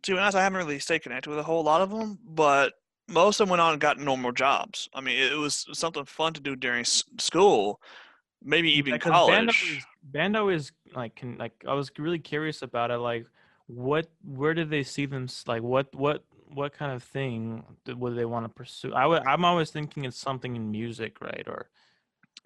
[0.02, 2.74] to be honest, I haven't really stayed connected with a whole lot of them, but
[3.12, 4.88] most of them went on and got normal jobs.
[4.94, 7.80] I mean, it was something fun to do during s- school,
[8.42, 9.76] maybe mm, even Yeah, 'cause Bando college.
[9.76, 13.26] is, Bando is like can like I was really curious about it like
[13.66, 18.24] what where did they see them like what what what kind of thing would they
[18.26, 18.92] want to pursue?
[18.94, 21.44] I would I'm always thinking it's something in music, right?
[21.46, 21.70] Or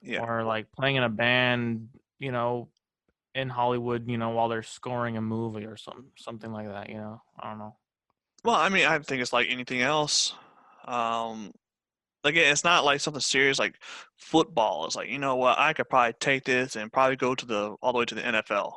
[0.02, 0.24] Yeah.
[0.24, 2.68] or like playing in a band, you know,
[3.34, 6.96] in Hollywood, you know, while they're scoring a movie or some something like that, you
[6.96, 7.22] know.
[7.38, 7.76] I don't know.
[8.44, 10.34] Well, I mean, I think it's like anything else.
[10.86, 11.52] Um,
[12.24, 13.76] again, it's not like something serious like
[14.16, 14.86] football.
[14.86, 17.76] It's like, you know what, I could probably take this and probably go to the
[17.82, 18.72] all the way to the NFL.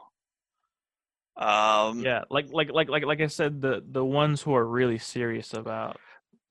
[1.38, 4.98] Um, Yeah, like like like like like I said, the the ones who are really
[4.98, 5.98] serious about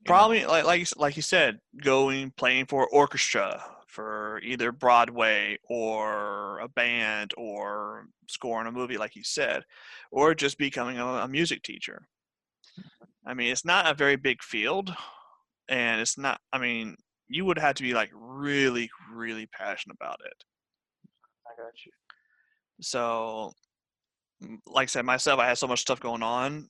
[0.00, 4.70] you know, probably like like you like you said, going playing for orchestra for either
[4.70, 9.64] Broadway or a band or scoring a movie, like you said,
[10.10, 12.06] or just becoming a, a music teacher.
[13.26, 14.94] I mean, it's not a very big field,
[15.68, 16.40] and it's not.
[16.52, 16.96] I mean,
[17.28, 20.44] you would have to be like really, really passionate about it.
[21.46, 21.92] I got you.
[22.80, 23.52] So,
[24.66, 26.68] like I said, myself, I had so much stuff going on.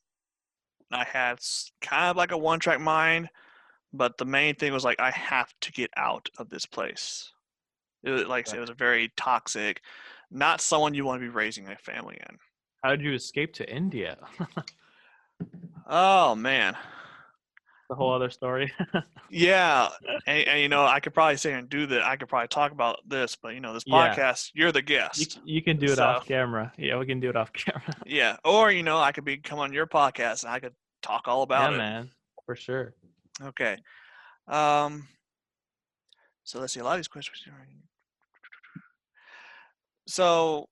[0.91, 1.39] I had
[1.83, 3.29] kind of like a one track mind,
[3.93, 7.31] but the main thing was like, I have to get out of this place.
[8.05, 9.83] It was, like I said, it was a very toxic,
[10.31, 12.39] not someone you want to be raising a family in.
[12.83, 14.17] How did you escape to India?
[15.91, 16.77] Oh, man.
[17.88, 18.72] The whole other story.
[19.31, 19.88] Yeah.
[20.27, 22.03] And, and you know, I could probably sit here and do that.
[22.03, 24.14] I could probably talk about this, but you know, this Yeah.
[24.14, 25.33] podcast, you're the guest.
[25.33, 26.72] c- you can do it So- off camera.
[26.79, 27.83] Yeah, we can do it off camera.
[28.07, 28.37] Yeah.
[28.42, 30.72] Or, you know, I could be come on your podcast and I could
[31.03, 31.79] talk all about yeah, it.
[31.79, 32.11] man,
[32.46, 32.94] for sure.
[33.42, 33.77] Okay.
[34.46, 35.07] Um,
[36.44, 36.81] so let's see.
[36.81, 37.42] A lot of these questions.
[40.07, 40.68] So,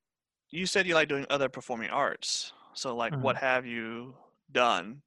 [0.50, 2.52] you said you like doing other performing arts.
[2.72, 3.22] So, like, Mm-hmm.
[3.22, 4.14] what have you
[4.50, 5.02] done?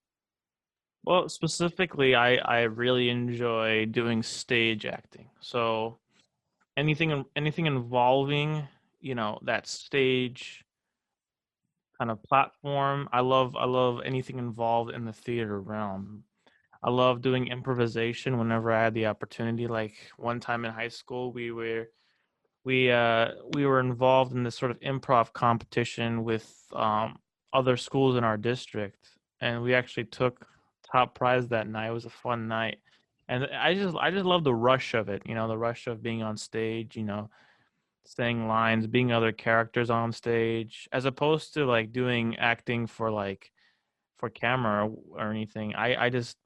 [1.04, 5.30] Well, specifically, I I really enjoy doing stage acting.
[5.40, 6.00] So
[6.78, 8.68] anything anything involving
[9.02, 10.66] you know that stage
[11.98, 13.10] kind of platform.
[13.12, 16.24] I love I love anything involved in the theater realm.
[16.84, 19.68] I love doing improvisation whenever I had the opportunity.
[19.68, 21.90] Like one time in high school, we were
[22.66, 27.18] we uh we were involved in this sort of improv competition with um
[27.54, 29.10] other schools in our district
[29.42, 30.48] and we actually took
[30.91, 32.80] top prize that night it was a fun night
[33.28, 36.02] and i just i just love the rush of it you know the rush of
[36.02, 37.30] being on stage you know
[38.06, 43.52] saying lines being other characters on stage as opposed to like doing acting for like
[44.17, 45.73] for camera or, anything.
[45.75, 46.38] I i just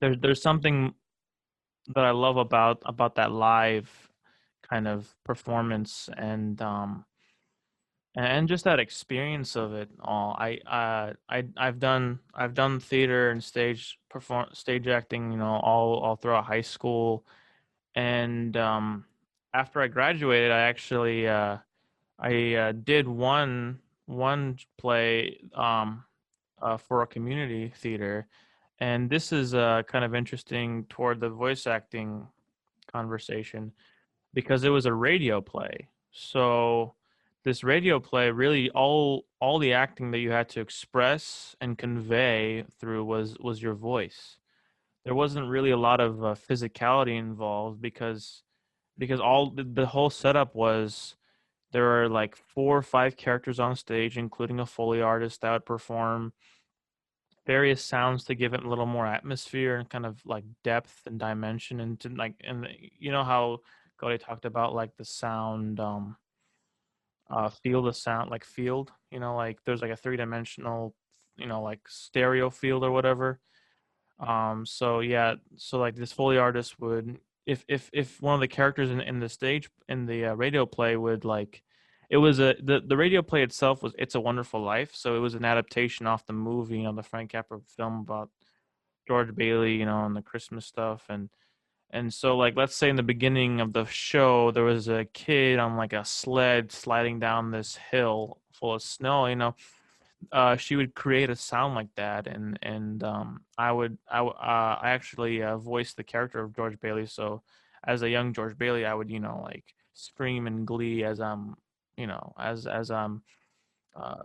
[0.00, 0.94] there's there's something
[1.94, 3.90] that i love about about that live
[4.62, 7.04] kind of performance and um
[8.18, 13.30] and just that experience of it all i uh i i've done i've done theater
[13.30, 17.24] and stage perform stage acting you know all all throughout high school
[17.94, 19.04] and um
[19.54, 21.56] after i graduated i actually uh
[22.18, 26.02] i uh, did one one play um
[26.60, 28.26] uh, for a community theater
[28.80, 32.26] and this is uh kind of interesting toward the voice acting
[32.90, 33.70] conversation
[34.34, 36.94] because it was a radio play so
[37.44, 42.64] this radio play really all all the acting that you had to express and convey
[42.80, 44.38] through was was your voice.
[45.04, 48.42] There wasn't really a lot of uh, physicality involved because
[48.98, 51.16] because all the, the whole setup was
[51.72, 55.66] there are like four or five characters on stage including a foley artist that would
[55.66, 56.32] perform
[57.46, 61.18] various sounds to give it a little more atmosphere and kind of like depth and
[61.18, 63.58] dimension and to like and you know how
[63.98, 66.16] Cody talked about like the sound um
[67.30, 68.90] uh, field of sound, like field.
[69.10, 70.94] You know, like there's like a three dimensional,
[71.36, 73.40] you know, like stereo field or whatever.
[74.20, 78.48] Um, so yeah, so like this Foley artist would, if if if one of the
[78.48, 81.62] characters in in the stage in the uh, radio play would like,
[82.10, 85.20] it was a the the radio play itself was It's a Wonderful Life, so it
[85.20, 88.30] was an adaptation off the movie, you know, the Frank Capra film about
[89.06, 91.30] George Bailey, you know, and the Christmas stuff and
[91.90, 95.58] and so, like, let's say in the beginning of the show, there was a kid
[95.58, 99.26] on like a sled sliding down this hill full of snow.
[99.26, 99.54] You know,
[100.32, 104.78] uh, she would create a sound like that, and and um, I would I uh,
[104.82, 107.06] I actually uh, voiced the character of George Bailey.
[107.06, 107.42] So,
[107.86, 111.56] as a young George Bailey, I would you know like scream in glee as I'm
[111.96, 113.22] you know as as I'm
[113.96, 114.24] uh,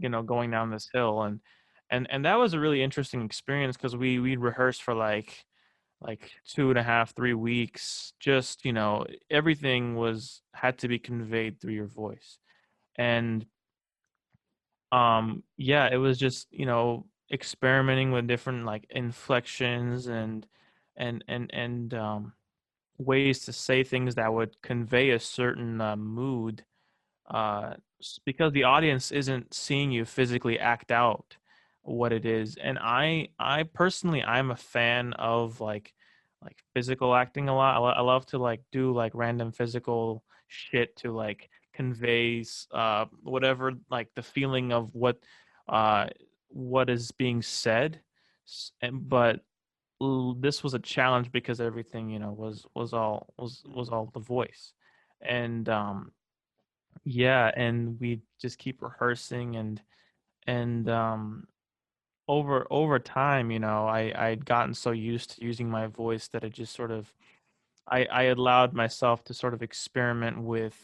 [0.00, 1.40] you know going down this hill, and
[1.90, 5.44] and and that was a really interesting experience because we we'd rehearse for like
[6.00, 8.12] like two and a half, three weeks.
[8.20, 12.38] Just you know, everything was had to be conveyed through your voice,
[12.96, 13.46] and
[14.92, 20.46] um, yeah, it was just you know experimenting with different like inflections and
[20.96, 22.32] and and and um,
[22.98, 26.64] ways to say things that would convey a certain uh, mood
[27.30, 27.74] uh,
[28.24, 31.36] because the audience isn't seeing you physically act out
[31.82, 35.92] what it is and i i personally i'm a fan of like
[36.42, 40.96] like physical acting a lot I, I love to like do like random physical shit
[40.96, 45.18] to like conveys uh whatever like the feeling of what
[45.68, 46.06] uh
[46.48, 48.00] what is being said
[48.82, 49.40] and but
[50.38, 54.20] this was a challenge because everything you know was was all was was all the
[54.20, 54.72] voice
[55.20, 56.10] and um
[57.04, 59.80] yeah and we just keep rehearsing and
[60.46, 61.46] and um
[62.30, 66.44] over over time, you know, I I'd gotten so used to using my voice that
[66.44, 67.12] it just sort of
[67.88, 70.76] I I allowed myself to sort of experiment with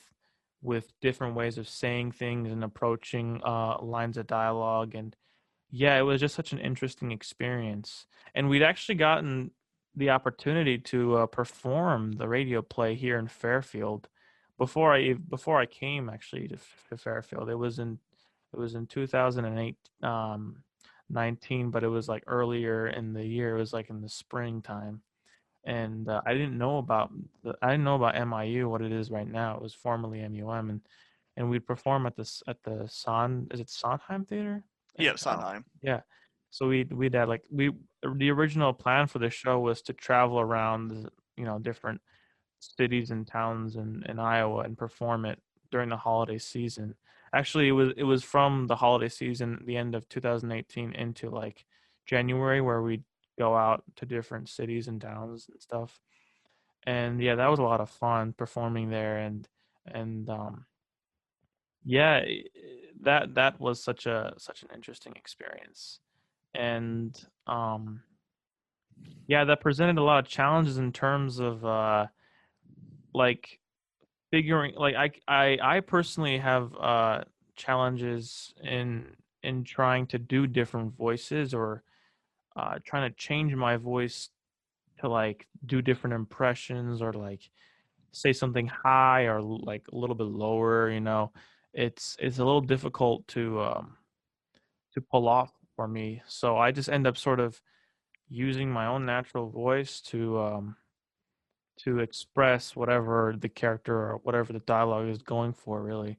[0.63, 5.15] with different ways of saying things and approaching uh, lines of dialogue and
[5.71, 8.07] yeah, it was just such an interesting experience.
[8.35, 9.51] And we'd actually gotten
[9.95, 14.09] the opportunity to uh, perform the radio play here in Fairfield
[14.59, 17.49] before I before I came actually to, to Fairfield.
[17.51, 17.99] It was in
[18.53, 20.63] it was in 2008 um,
[21.11, 23.57] 19, but it was like earlier in the year.
[23.57, 25.03] It was like in the springtime,
[25.64, 27.11] and uh, I didn't know about
[27.42, 29.57] the, I didn't know about MIU what it is right now.
[29.57, 30.81] It was formerly MUM, and
[31.37, 34.64] and we'd perform at this at the Son is it Sondheim Theater?
[34.99, 35.64] Yeah, Sondheim.
[35.83, 36.01] Yeah.
[36.51, 37.71] So we we'd had like we
[38.03, 42.01] the original plan for the show was to travel around you know different
[42.59, 45.38] cities and towns in, in Iowa and perform it
[45.71, 46.95] during the holiday season
[47.35, 51.65] actually it was it was from the holiday season the end of 2018 into like
[52.07, 53.05] january where we'd
[53.39, 55.99] go out to different cities and towns and stuff.
[56.85, 59.49] And yeah that was a lot of fun performing there and
[59.87, 60.67] and um
[61.85, 62.25] yeah
[63.03, 66.01] that that was such a such an interesting experience.
[66.55, 68.03] And um
[69.27, 72.07] yeah that presented a lot of challenges in terms of uh
[73.12, 73.59] like
[74.37, 77.24] figuring like I I I personally have uh
[77.57, 81.82] challenges in in trying to do different voices or
[82.55, 84.28] uh trying to change my voice
[85.01, 87.49] to like do different impressions or like
[88.12, 91.32] say something high or like a little bit lower, you know.
[91.72, 93.97] It's it's a little difficult to um
[94.93, 96.22] to pull off for me.
[96.26, 97.61] So I just end up sort of
[98.28, 100.76] using my own natural voice to um
[101.79, 106.18] to express whatever the character or whatever the dialogue is going for really.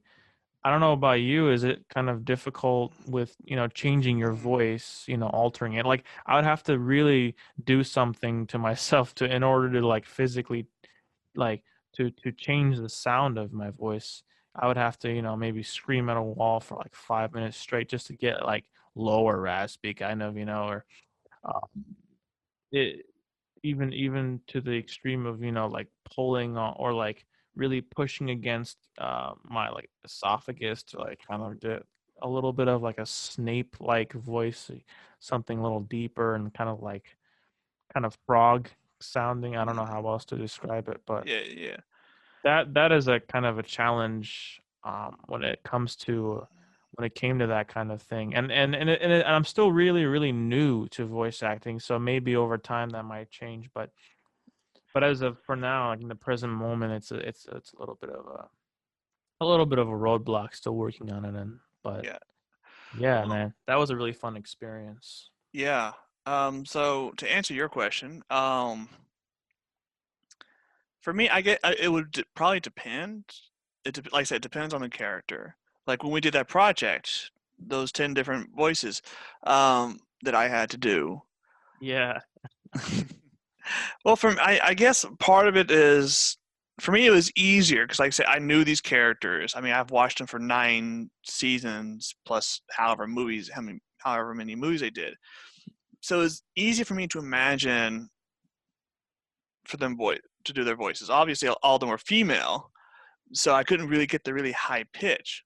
[0.64, 4.32] I don't know about you is it kind of difficult with you know changing your
[4.32, 5.86] voice you know altering it?
[5.86, 10.06] Like i would have to really do something to myself to in order to like
[10.06, 10.66] physically
[11.34, 11.62] like
[11.94, 14.22] to to change the sound of my voice
[14.58, 17.56] I would have to, you know, maybe scream at a wall for like five minutes
[17.56, 18.64] straight just to get like
[18.96, 20.84] lower raspy kind of, you know, or
[21.44, 21.84] um,
[22.72, 23.06] it
[23.62, 28.30] even even to the extreme of you know like pulling on, or like really pushing
[28.30, 31.82] against uh, my like esophagus to like kind of get
[32.22, 34.70] a little bit of like a Snape like voice,
[35.20, 37.16] something a little deeper and kind of like
[37.92, 38.68] kind of frog
[39.00, 39.56] sounding.
[39.56, 41.76] I don't know how else to describe it, but Yeah, yeah.
[42.44, 46.46] that that is a kind of a challenge um, when it comes to
[46.98, 48.34] when it came to that kind of thing.
[48.34, 51.78] And and and, it, and, it, and I'm still really really new to voice acting,
[51.78, 53.70] so maybe over time that might change.
[53.72, 53.90] But
[54.92, 57.78] but as of for now, like in the present moment, it's a, it's it's a
[57.78, 58.48] little bit of a
[59.40, 60.54] a little bit of a roadblock.
[60.56, 62.18] Still working on it, and but Yeah.
[62.98, 65.30] yeah, man, that was a really fun experience.
[65.52, 65.92] Yeah.
[66.26, 68.88] Um, so to answer your question, um,
[71.00, 73.24] for me, I get it would d- probably depend.
[73.84, 75.56] It like I said, it depends on the character.
[75.88, 79.02] Like when we did that project, those ten different voices
[79.44, 81.22] um, that I had to do.
[81.80, 82.20] Yeah,
[84.04, 86.36] well, from I, I guess part of it is
[86.80, 89.54] for me it was easier because, like I said, I knew these characters.
[89.56, 94.54] I mean, I've watched them for nine seasons plus however movies, how many, however many
[94.54, 95.14] movies they did.
[96.00, 98.08] So it's easy for me to imagine
[99.64, 101.10] for them voice to do their voices.
[101.10, 102.70] Obviously, all of them were female,
[103.32, 105.42] so I couldn't really get the really high pitch.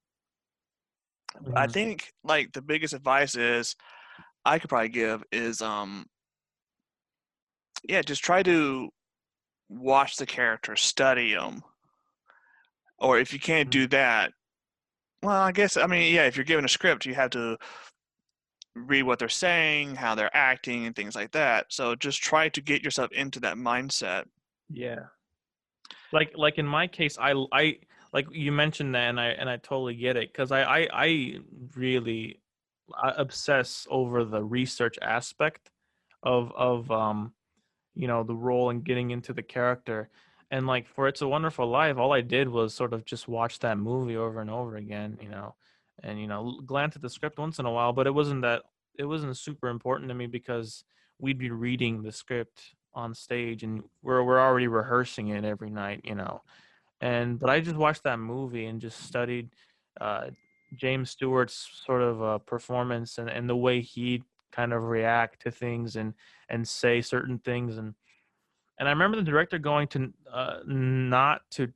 [1.56, 1.72] I Mhm.
[1.72, 3.76] think like the biggest advice is
[4.44, 6.06] I could probably give is um
[7.84, 8.90] yeah, just try to
[9.68, 11.62] watch the character, study them.
[12.98, 13.72] Or if you can't Mhm.
[13.72, 14.32] do that,
[15.22, 17.58] well, I guess I mean, yeah, if you're given a script, you have to
[18.74, 21.66] read what they're saying, how they're acting and things like that.
[21.72, 24.24] So just try to get yourself into that mindset.
[24.70, 25.06] yeah.
[26.12, 27.78] like like in my case i i
[28.12, 31.34] like you mentioned that and i and i totally get it because I, I i
[31.76, 32.40] really
[33.02, 35.70] obsess over the research aspect
[36.22, 37.32] of of um
[37.94, 40.08] you know the role and getting into the character
[40.50, 43.58] and like for it's a wonderful life all i did was sort of just watch
[43.58, 45.54] that movie over and over again you know
[46.02, 48.62] and you know glance at the script once in a while but it wasn't that
[48.98, 50.84] it wasn't super important to me because
[51.18, 56.00] we'd be reading the script on stage and we're we're already rehearsing it every night
[56.04, 56.42] you know
[57.02, 59.50] and but i just watched that movie and just studied
[60.00, 60.28] uh
[60.74, 65.50] james stewart's sort of uh, performance and, and the way he kind of react to
[65.50, 66.14] things and
[66.48, 67.94] and say certain things and
[68.78, 71.72] and I remember the director going to uh, not to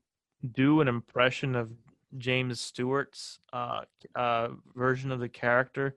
[0.53, 1.71] do an impression of
[2.19, 3.83] James Stewart's uh,
[4.17, 5.95] uh, version of the character.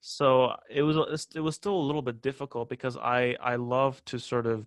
[0.00, 4.18] So it was it was still a little bit difficult because I I love to
[4.18, 4.66] sort of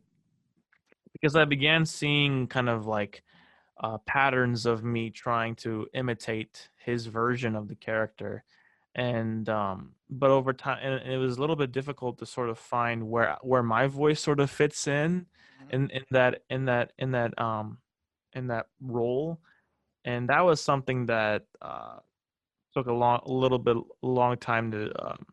[1.11, 3.23] because I began seeing kind of like
[3.79, 8.43] uh, patterns of me trying to imitate his version of the character.
[8.95, 12.57] And um but over time and it was a little bit difficult to sort of
[12.57, 15.27] find where where my voice sort of fits in
[15.61, 15.73] Mhm.
[15.73, 17.79] in in that in that in that um
[18.33, 19.39] in that role.
[20.05, 21.99] And that was something that uh
[22.73, 25.25] took a long a little bit long time to um,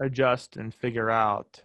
[0.00, 1.62] adjust and figure out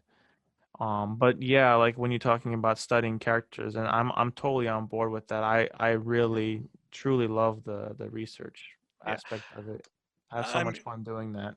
[0.80, 4.86] um but yeah like when you're talking about studying characters and i'm i'm totally on
[4.86, 6.62] board with that i i really
[6.92, 8.70] truly love the the research
[9.06, 9.14] Yeah.
[9.14, 9.86] aspect of it
[10.32, 11.56] i have so I much mean, fun doing that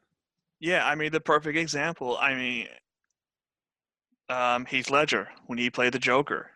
[0.61, 2.19] yeah, I mean the perfect example.
[2.21, 2.69] I mean,
[4.29, 6.51] um, Heath Ledger when he played the Joker,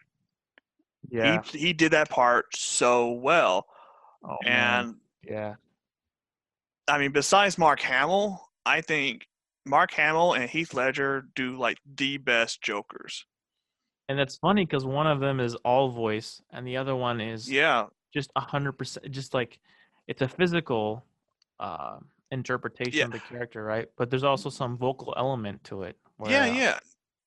[1.10, 3.66] yeah he did that part so well.
[4.24, 5.54] oh man And yeah
[6.88, 9.26] I mean, besides Mark Hamill, I think
[9.64, 13.26] Mark Hamill and Heath Ledger do like the best Jokers.
[14.08, 17.48] and it's funny because one of them is all voice and the other one is
[17.48, 19.58] Yeah, just a hundred percent just like
[20.06, 21.04] it's a physical
[21.60, 21.98] uh
[22.30, 25.96] interpretation yeah, of the character right but there's also some vocal element to it
[26.26, 26.78] yeah, where uh, yeah.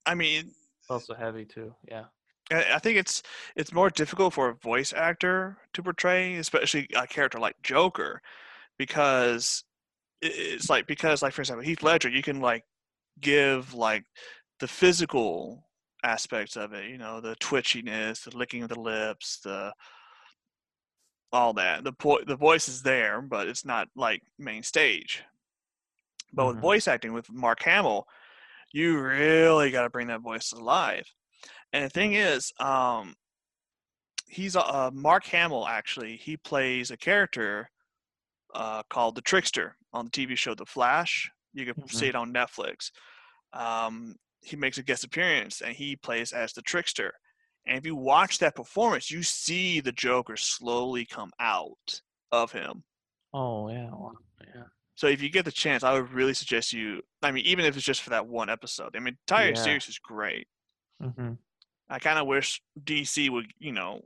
[0.05, 0.45] I mean,
[0.79, 2.05] it's also heavy too yeah
[2.51, 3.23] I I think it's
[3.55, 8.21] it's more difficult for a voice actor to portray, especially a character like Joker,
[8.77, 9.63] because
[10.22, 12.63] it's like because like for example Heath Ledger, you can like
[13.22, 14.05] give like
[14.59, 15.68] the physical
[16.03, 19.74] aspects of it, you know, the twitchiness, the licking of the lips, the
[21.32, 21.84] all that.
[21.84, 25.24] The po- the voice is there, but it's not like main stage.
[26.34, 28.07] But with hmm voice acting with Mark Hamill,
[28.74, 31.05] you really got to bring that voice alive.
[31.74, 33.15] And the thing is, um,
[34.28, 35.68] he's a uh, Mark Hamill.
[35.68, 37.70] Actually, he plays a character
[38.53, 41.31] uh, called the Trickster on the TV show The Flash.
[41.53, 42.91] You can see hmm it on Netflix.
[43.53, 47.13] Um, he makes a guest appearance, and he plays as the Trickster.
[47.65, 52.01] And if you watch that performance, you see the Joker slowly come out.
[52.31, 52.83] of him.
[53.33, 53.89] Oh yeah,
[54.53, 54.63] yeah.
[54.95, 57.01] So if you get the chance, I would really suggest you.
[57.21, 58.95] I mean, even if it's just for that one episode.
[58.95, 59.55] I mean, entire Yeah.
[59.55, 60.47] series is great.
[61.01, 61.37] hmm
[61.89, 64.01] I kind of wish DC would, you know,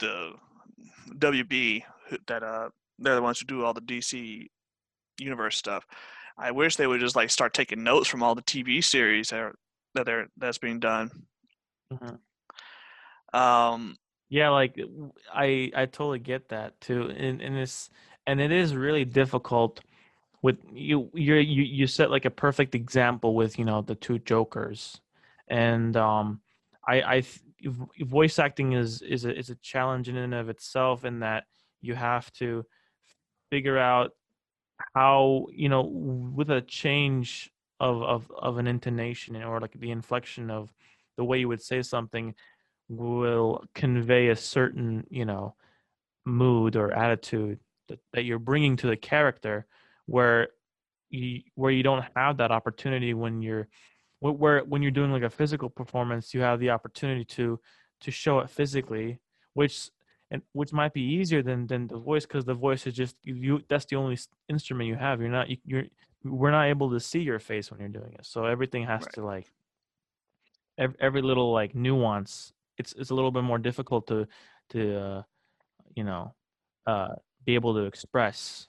[0.00, 0.34] the
[1.18, 1.84] WB
[2.26, 4.50] that uh they're the ones who do all the DC
[5.20, 5.86] universe stuff.
[6.38, 9.40] I wish they would just like start taking notes from all the TV series that
[9.40, 9.54] are,
[9.94, 11.10] that they're that's being done.
[11.90, 12.16] hmm
[13.32, 13.96] Um,
[14.28, 14.78] Yeah, like
[15.32, 17.90] I I totally get that too, and and it's
[18.26, 19.80] and it is really difficult
[20.42, 24.18] with you you you you set like a perfect example with you know the two
[24.20, 25.00] Jokers,
[25.48, 26.40] and um
[26.86, 27.40] I I th-
[28.00, 31.44] voice acting is is a is a challenge in and of itself in that
[31.82, 32.64] you have to
[33.50, 34.12] figure out
[34.94, 40.50] how you know with a change of of of an intonation or like the inflection
[40.50, 40.72] of
[41.16, 42.34] the way you would say something
[42.88, 45.54] will convey a certain you know
[46.26, 47.58] mood or attitude
[47.88, 49.66] that, that you're bringing to the character
[50.06, 50.48] where
[51.08, 53.68] you where you don't have that opportunity when you're
[54.20, 57.58] wh- where when you're doing like a physical performance you have the opportunity to
[58.00, 59.18] to show it physically
[59.54, 59.90] which
[60.30, 63.34] and which might be easier than than the voice because the voice is just you,
[63.34, 64.18] you that's the only
[64.48, 65.20] instrument you have.
[65.20, 65.84] You're not you, you're
[66.24, 68.26] we're not able to see your face when you're doing it.
[68.26, 69.14] So everything has Right.
[69.14, 69.46] to like
[70.78, 74.26] every, every little like nuance it's it's a little bit more difficult to
[74.70, 75.22] to uh,
[75.94, 76.34] you know
[76.86, 77.08] uh
[77.44, 78.68] be able to express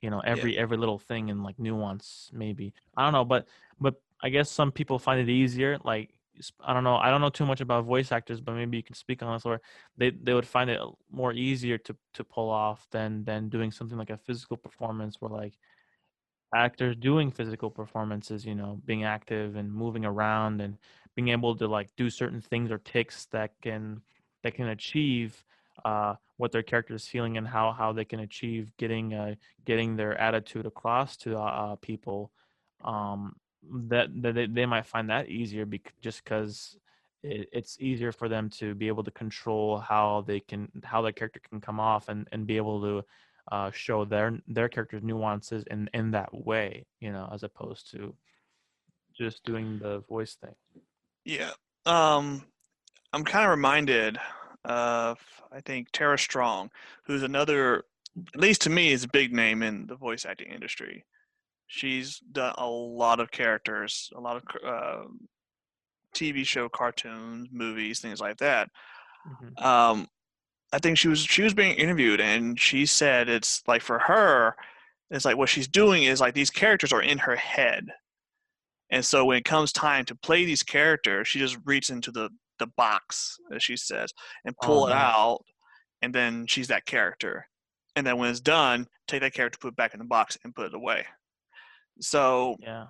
[0.00, 2.72] you know every every little thing in like nuance maybe.
[2.96, 3.46] I don't know but
[3.80, 6.14] but i guess some people find it easier like
[6.64, 8.94] i don't know i don't know too much about voice actors but maybe you can
[8.94, 9.60] speak on this or
[9.96, 10.80] they they would find it
[11.10, 15.30] more easier to to pull off than than doing something like a physical performance where
[15.30, 15.54] like
[16.54, 20.76] actors doing physical performances you know being active and moving around and
[21.14, 24.00] being able to like do certain things or ticks that can
[24.42, 25.44] that can achieve
[25.84, 29.34] uh what their character is feeling and how how they can achieve getting uh
[29.64, 32.32] getting their attitude across to uh, uh people
[32.84, 33.36] um
[33.88, 36.78] that, that they, they might find that easier bec- just because
[37.22, 41.12] it, it's easier for them to be able to control how they can how their
[41.12, 43.04] character can come off and and be able to
[43.52, 48.14] uh, show their their character's nuances in in that way, you know, as opposed to
[49.16, 50.54] just doing the voice thing.
[51.24, 51.50] yeah.
[51.86, 52.44] Um,
[53.12, 54.18] I'm kind of reminded
[54.64, 55.18] of
[55.52, 56.70] I think Tara Strong,
[57.04, 57.84] who's another,
[58.34, 61.04] at least to me, is a big name in the voice acting industry.
[61.70, 65.04] She's done a lot of characters, a lot of uh,
[66.14, 68.70] TV show, cartoons, movies, things like that.
[69.26, 69.56] Mhm.
[69.62, 70.08] Um,
[70.72, 74.56] I think she was she was being interviewed, and she said it's like for her,
[75.10, 77.86] it's like what she's doing is like these characters are in her head,
[78.90, 82.30] and so when it comes time to play these characters, she just reaches into the
[82.58, 84.12] the box, as she says,
[84.44, 85.40] and pull Oh, it out,
[86.02, 87.48] and then she's that character,
[87.96, 90.54] and then when it's done, take that character, put it back in the box, and
[90.54, 91.06] put it away.
[92.00, 92.86] So Yeah.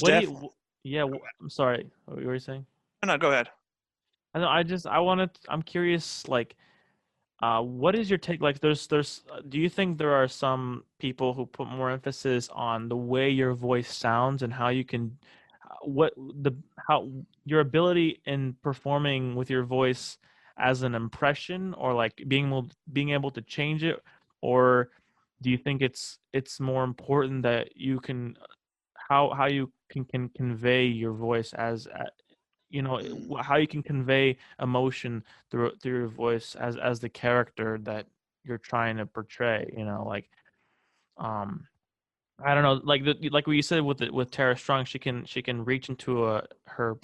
[0.00, 0.50] What do you,
[0.84, 1.04] yeah,
[1.40, 1.90] I'm sorry.
[2.04, 2.66] What were you saying?
[3.04, 3.16] no.
[3.16, 3.48] Go ahead.
[4.34, 4.48] I know.
[4.48, 5.30] I just I wanted.
[5.48, 6.26] I'm curious.
[6.28, 6.56] Like,
[7.40, 8.40] uh, what is your take?
[8.42, 9.22] Like, there's there's.
[9.32, 13.30] uh, Do you think there are some people who put more emphasis on the way
[13.30, 15.16] your voice sounds and how you can,
[15.64, 16.52] uh, what the
[16.88, 17.08] how
[17.46, 20.18] your ability in performing with your voice
[20.58, 24.02] as an impression, or like being able being able to change it,
[24.42, 24.90] or
[25.40, 28.36] do you think it's it's more important that you can
[29.08, 31.88] how how you can can convey your voice as
[32.70, 33.42] you know Mm.
[33.42, 38.06] how you can convey emotion through through your voice as as the character that
[38.44, 40.28] you're trying to portray you know like
[41.16, 41.66] um
[42.44, 44.98] i don't know like the like what you said with the, with tara strong she
[44.98, 46.98] can she can reach into a her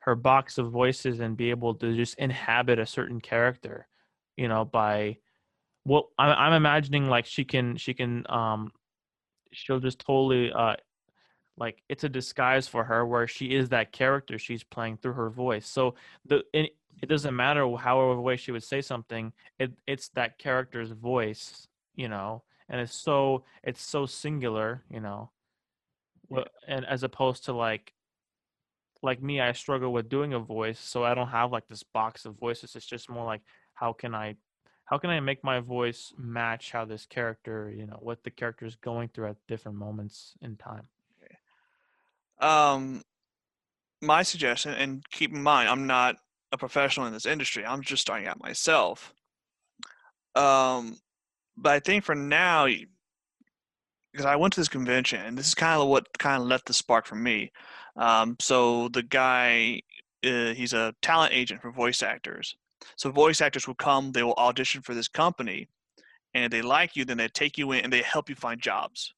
[0.00, 3.86] her box of voices and be able to just inhabit a certain character
[4.36, 5.16] you know by
[5.84, 8.72] well i'm, I'm imagining like she can she can um
[9.52, 10.76] she'll just totally uh
[11.56, 15.30] like it's a disguise for her where she is that character she's playing through her
[15.30, 15.66] voice.
[15.68, 20.08] So the it, it doesn't matter how, however way she would say something it it's
[20.10, 25.30] that character's voice you know and it's so it's so singular you know
[26.32, 27.92] Wh- and as opposed to like
[29.02, 32.24] like me i struggle with doing a voice so i don't have like this box
[32.24, 32.76] of voices.
[32.76, 33.42] It's just more like
[33.74, 34.36] how can i
[34.92, 38.66] how can i make my voice match how this character you know what the character
[38.66, 40.86] is going through at different moments in time
[42.42, 43.02] Um,
[44.02, 46.16] my suggestion, and keep in mind, I'm not
[46.50, 47.64] a professional in this industry.
[47.64, 49.14] I'm just starting out myself.
[50.34, 50.98] Um,
[51.56, 52.66] but I think for now,
[54.12, 56.66] because I went to this convention, and this is kind of what kind of left
[56.66, 57.52] the spark for me.
[57.96, 59.82] Um, so the guy,
[60.26, 62.56] uh, he's a talent agent for voice actors.
[62.96, 65.68] So voice actors will come, they will audition for this company,
[66.34, 68.60] and if they like you, then they take you in and they help you find
[68.60, 69.14] jobs.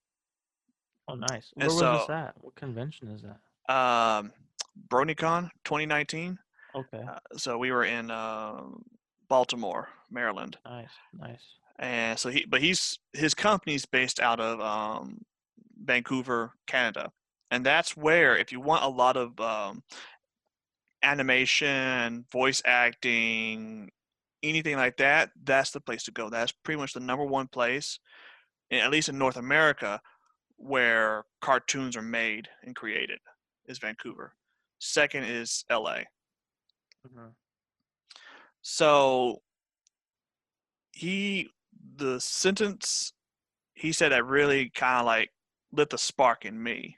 [1.09, 1.53] Oh, nice.
[1.59, 2.35] And Where was this so- at?
[2.41, 3.39] What convention is that?
[3.75, 4.33] Um,
[4.89, 6.39] BronyCon 2019.
[6.75, 7.03] Okay.
[7.09, 8.63] Uh, so we were in uh,
[9.29, 10.89] Baltimore, Maryland, Nice.
[11.13, 11.41] Nice.
[11.79, 15.25] and so he, but he's his company's based out of um,
[15.85, 17.13] Vancouver, Canada,
[17.51, 19.83] and that's where if you want a lot of um,
[21.05, 23.91] animation, voice acting,
[24.43, 26.31] anything like that, that's the place to go.
[26.31, 27.99] That's pretty much the number one place,
[28.71, 30.01] at least in North America,
[30.57, 33.19] where cartoons are made and created,
[33.67, 34.35] is Vancouver.
[34.79, 36.05] Second is LA.
[37.07, 37.35] Mhm.
[38.63, 39.43] So
[40.93, 41.51] he
[41.97, 43.13] the sentence
[43.75, 45.31] he said that really kind of like
[45.73, 46.97] lit the spark in me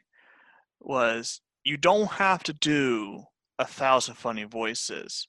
[0.80, 3.24] was you don't have to do
[3.58, 5.28] a thousand funny voices.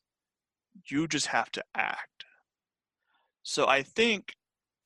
[0.89, 2.25] You just have to act.
[3.43, 4.33] So I think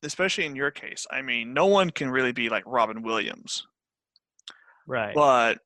[0.02, 3.66] especially in your case, I mean, no one can really be like Robin Williams.
[4.86, 5.14] Right.
[5.14, 5.58] But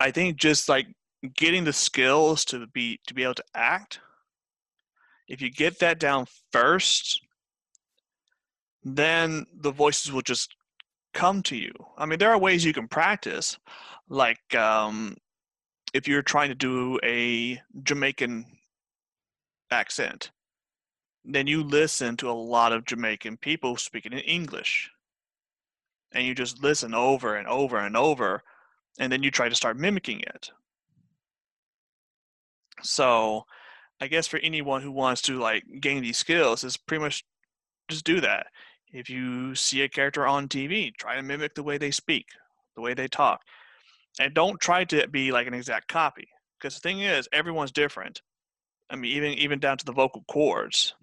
[0.00, 0.86] I think just like
[1.36, 4.00] getting the skills to be to be able to act,
[5.28, 7.20] if you get that down first,
[8.82, 10.54] then the voices will just
[11.12, 11.72] come to you.
[11.96, 13.56] I mean, there are ways you can practice,
[14.08, 15.16] like um,
[15.94, 18.44] if you're trying to do a Jamaican
[19.70, 20.32] accent,
[21.24, 24.90] then you listen to a lot of Jamaican people speaking in English,
[26.12, 28.42] and you just listen over and over and over,
[28.98, 30.50] and then you try to start mimicking it.
[32.82, 33.44] So,
[34.00, 37.24] I guess for anyone who wants to like gain these skills, is pretty much
[37.88, 38.48] just do that.
[38.92, 42.26] If you see a character on TV, try to mimic the way they speak,
[42.74, 43.42] the way they talk,
[44.18, 46.28] and don't try to be like an exact copy.
[46.58, 48.22] Because the thing is, everyone's different.
[48.90, 50.94] I mean, even even down to the vocal cords.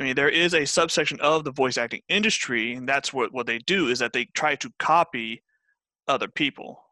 [0.00, 3.46] I mean, there is a subsection of the voice acting industry, and that's what what
[3.46, 5.42] they do is that they try to copy
[6.08, 6.84] other people.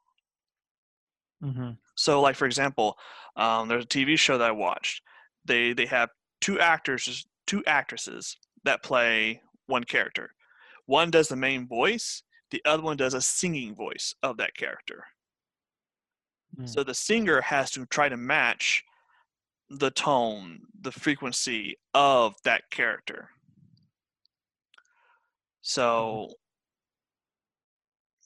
[1.40, 2.99] hmm So, like for example,
[3.36, 5.03] um, there's a TV show that I watched.
[5.44, 10.30] They they have two actors, two actresses that play one character.
[10.86, 12.22] One does the main voice.
[12.51, 15.05] The other one does a singing voice of that character.
[16.59, 16.68] Mm.
[16.68, 18.84] So the singer has to try to match
[19.68, 23.30] the tone, the frequency of that character.
[25.62, 26.30] So,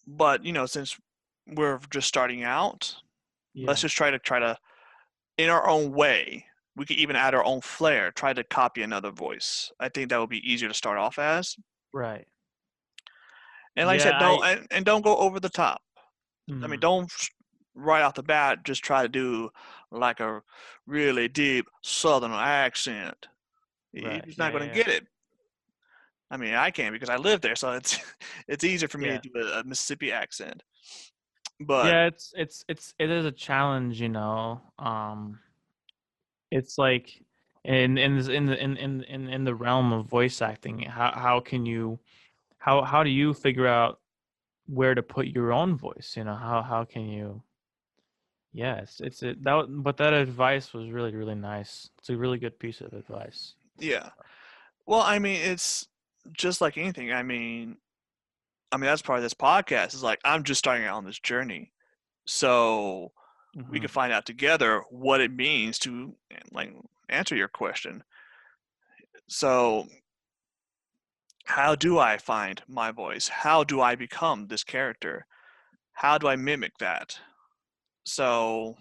[0.06, 0.98] but you know, since
[1.46, 2.94] we're just starting out,
[3.54, 3.68] Yeah.
[3.68, 4.56] let's just try to try to
[5.38, 6.44] in our own way
[6.76, 10.20] we could even add our own flair try to copy another voice i think that
[10.20, 11.56] would be easier to start off as
[11.92, 12.26] right.
[13.80, 15.80] And like i said don't I- and, and don't go over the top
[16.50, 16.80] i mean Mhm.
[16.80, 17.12] don't
[17.74, 19.50] right off the bat just try to do
[19.90, 20.42] like a
[20.86, 23.28] really deep southern accent
[23.94, 24.84] Right, you're just not yeah, going to yeah.
[24.84, 25.06] get it
[26.30, 27.98] i mean i can because i live there so it's
[28.48, 29.18] it's easier for me Yeah.
[29.18, 30.62] to do a, a mississippi accent
[31.60, 34.62] but yeah, it's it's it's it is a challenge, you know.
[34.78, 35.38] Um,
[36.50, 37.22] it's like
[37.64, 41.40] in in in the in in in in the realm of voice acting, how how
[41.40, 41.98] can you
[42.61, 44.00] how how do you figure out
[44.66, 46.14] where to put your own voice?
[46.16, 47.44] You know, how how can you?
[48.52, 49.66] Yeah, it's it's it, that.
[49.68, 51.90] But that advice was really really nice.
[51.98, 53.54] It's a really good piece of advice.
[53.78, 54.11] Yeah.
[54.86, 55.88] Well, I mean, it's
[56.32, 57.12] just like anything.
[57.12, 57.78] I mean,
[58.72, 59.94] I mean that's part of this podcast.
[59.94, 61.72] Is like I'm just starting out on this journey,
[62.26, 63.12] so
[63.68, 63.82] we Mhm.
[63.82, 66.16] can find out together what it means to
[66.52, 66.74] like
[67.11, 68.04] answer your question.
[69.28, 69.86] So,
[71.45, 73.28] how do I find my voice?
[73.28, 75.26] How do I become this character?
[75.93, 77.18] How do I mimic that?
[78.05, 78.76] So,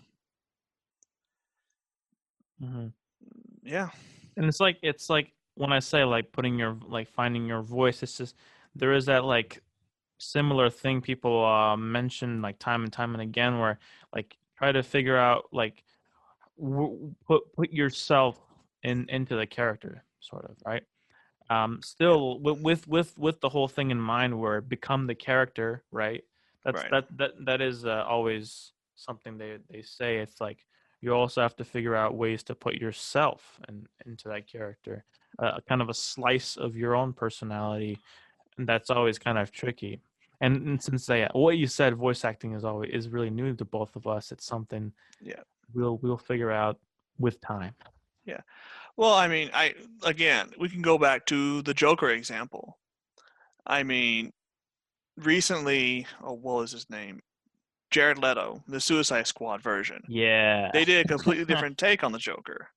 [2.62, 2.94] Mhm.
[3.64, 3.90] yeah.
[4.38, 8.04] and it's like it's like when i say like putting your like finding your voice
[8.04, 8.36] it's just
[8.76, 9.62] there is that like
[10.20, 13.80] similar thing people uh mention like time and time and again where
[14.14, 15.84] like try to figure out like
[16.60, 18.40] w- put put yourself
[18.84, 20.84] in into the character sort of right
[21.50, 25.84] um still with with with, with the whole thing in mind where become the character
[25.92, 26.24] right?
[26.64, 26.92] That's Right.
[26.92, 30.18] that that that is uh, always something they they say.
[30.18, 30.66] It's like
[31.02, 35.06] you also have to figure out ways to put yourself in, into that character
[35.40, 37.98] uh, kind of a slice of your own personality
[38.58, 40.02] and that's always kind of tricky.
[40.42, 43.66] And, and since they, what you said voice acting is always is really new to
[43.66, 45.42] both of us it's something Yeah.
[45.74, 46.78] we'll we'll figure out
[47.18, 47.76] with time
[49.00, 52.78] Well, I mean, I again, we can go back to the Joker example.
[53.66, 54.34] I mean,
[55.16, 57.22] recently, oh, what was his name?
[57.92, 60.04] Jared Leto, the Suicide Squad version.
[60.10, 62.68] yeah They did a completely different take on the Joker.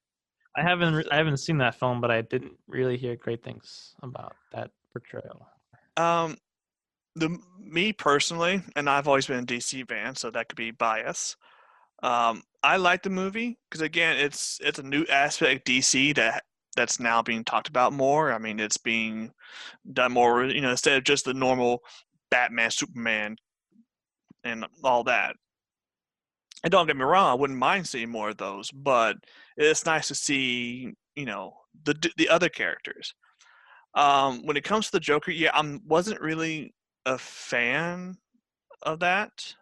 [0.57, 4.37] I haven't I haven't seen that film, but I didn't really hear great things about
[4.53, 5.49] that portrayal.
[5.97, 6.37] Um,
[7.17, 11.37] the me personally, and I've always been a DC fan, so that could be bias.
[12.03, 16.45] Um, I like the movie because again, it's it's a new aspect DC that
[16.77, 18.33] that's now being talked about more.
[18.33, 19.31] I mean, it's being
[19.93, 21.81] done more, you know, instead of just the normal
[22.31, 23.37] Batman, Superman,
[24.45, 25.37] and all that.
[26.65, 29.17] And don't get me wrong, I wouldn't mind seeing more of those, but
[29.57, 33.15] it's nice to see, you know, the the other characters.
[33.95, 36.73] Um, when it comes to the Joker, yeah, I wasn't really
[37.05, 38.17] a fan
[38.83, 39.55] of that.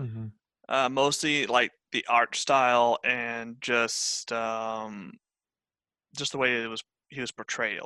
[0.00, 0.26] Mm-hmm.
[0.68, 5.12] Uh, mostly like the art style and just um,
[6.16, 7.80] just the way it was he was portrayed.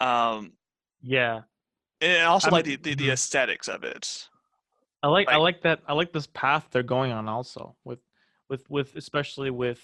[0.00, 0.52] Um,
[1.02, 1.42] yeah,
[2.00, 3.12] and also I'm- like the, the, the mhm.
[3.12, 4.28] aesthetics of it.
[5.02, 8.00] I like I Like- like that I like this path they're going on also with
[8.48, 9.80] with with especially with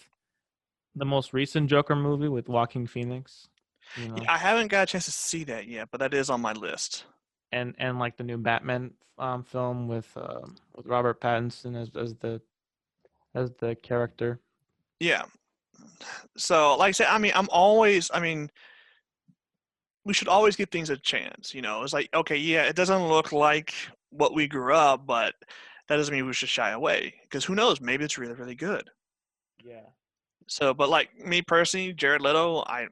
[0.97, 3.49] the most recent Joker movie with Joaquin Phoenix,
[3.97, 6.31] you know, Yeah, I haven't got a chance to see that yet, but that is
[6.31, 7.05] on my list.
[7.55, 12.15] And and like the new Batman um, film with um, with Robert Pattinson as as
[12.17, 12.41] the
[13.35, 14.41] as the character.
[15.01, 15.25] Yeah.
[16.37, 18.51] So, like I said, I mean, I'm always, I mean,
[20.05, 21.53] we should always give things a chance.
[21.55, 23.75] You know, it's like, okay, yeah, it doesn't look like
[24.11, 25.35] what we grew up, but
[25.89, 27.81] that doesn't mean we should shy away because who knows?
[27.81, 28.89] Maybe it's really, really good.
[29.65, 29.89] Yeah.
[30.47, 32.87] So, but like me personally, Jared Leto, I,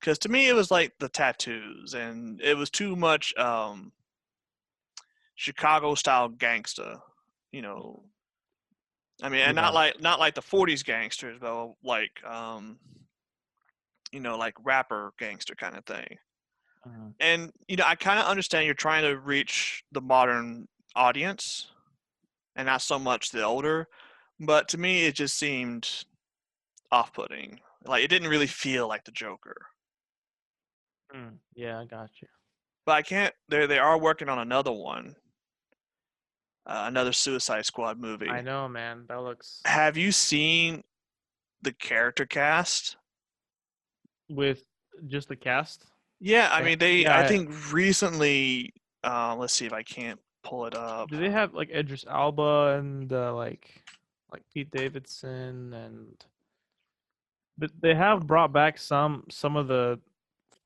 [0.00, 3.92] because to me it was like the tattoos, and it was too much um,
[5.36, 7.00] Chicago style gangster.
[7.52, 8.04] You know,
[9.22, 12.78] I mean, and not like not like the '40s gangsters, but like um,
[14.12, 16.18] you know, like rapper gangster kind of thing.
[16.86, 21.70] Uh, And you know, I kind of understand you're trying to reach the modern audience,
[22.56, 23.88] and not so much the older.
[24.40, 26.04] But to me, it just seemed
[26.92, 27.60] off-putting.
[27.86, 29.68] Like it didn't really feel like the Joker.
[31.16, 32.28] Mm, yeah, I got you.
[32.84, 33.34] But I can't.
[33.48, 35.16] They they are working on another one,
[36.66, 38.28] uh, another Suicide Squad movie.
[38.28, 39.04] I know, man.
[39.08, 40.82] That looks Have you seen
[41.62, 42.96] the character cast?
[44.28, 44.64] with
[45.06, 45.84] just the cast.
[46.20, 47.02] Yeah, I mean they.
[47.02, 48.72] yeah, I I- think recently.
[49.04, 51.08] Uh, let's see if I can't pull it up.
[51.10, 53.82] Do they have like Idris Elba and uh, like
[54.32, 56.24] like Pete Davidson and
[57.58, 60.00] but they have brought back some some of the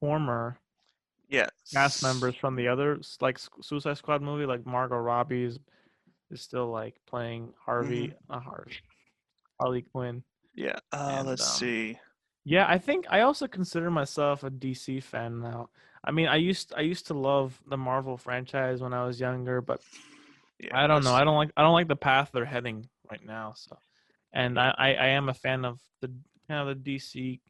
[0.01, 0.59] former
[1.29, 1.51] yes.
[1.73, 5.59] cast members from the other like Suicide Squad movie like Margot Robbie is,
[6.31, 8.33] is still like playing Harvey Mm-hmm.
[8.33, 8.77] uh, Harvey
[9.61, 10.23] Harley Quinn.
[10.55, 10.79] Yeah.
[10.93, 11.99] Uh, And, let's um, see.
[12.45, 15.69] Yeah, I think I also consider myself a DC fan now.
[16.03, 19.61] I mean, I used I used to love the Marvel franchise when I was younger,
[19.61, 19.81] but
[20.59, 21.15] Yeah, I don't know.
[21.15, 23.55] I don't like I don't like the path they're heading right now.
[23.57, 23.77] So,
[24.33, 26.09] and I I, I am a fan of the
[26.49, 27.41] kind of the DC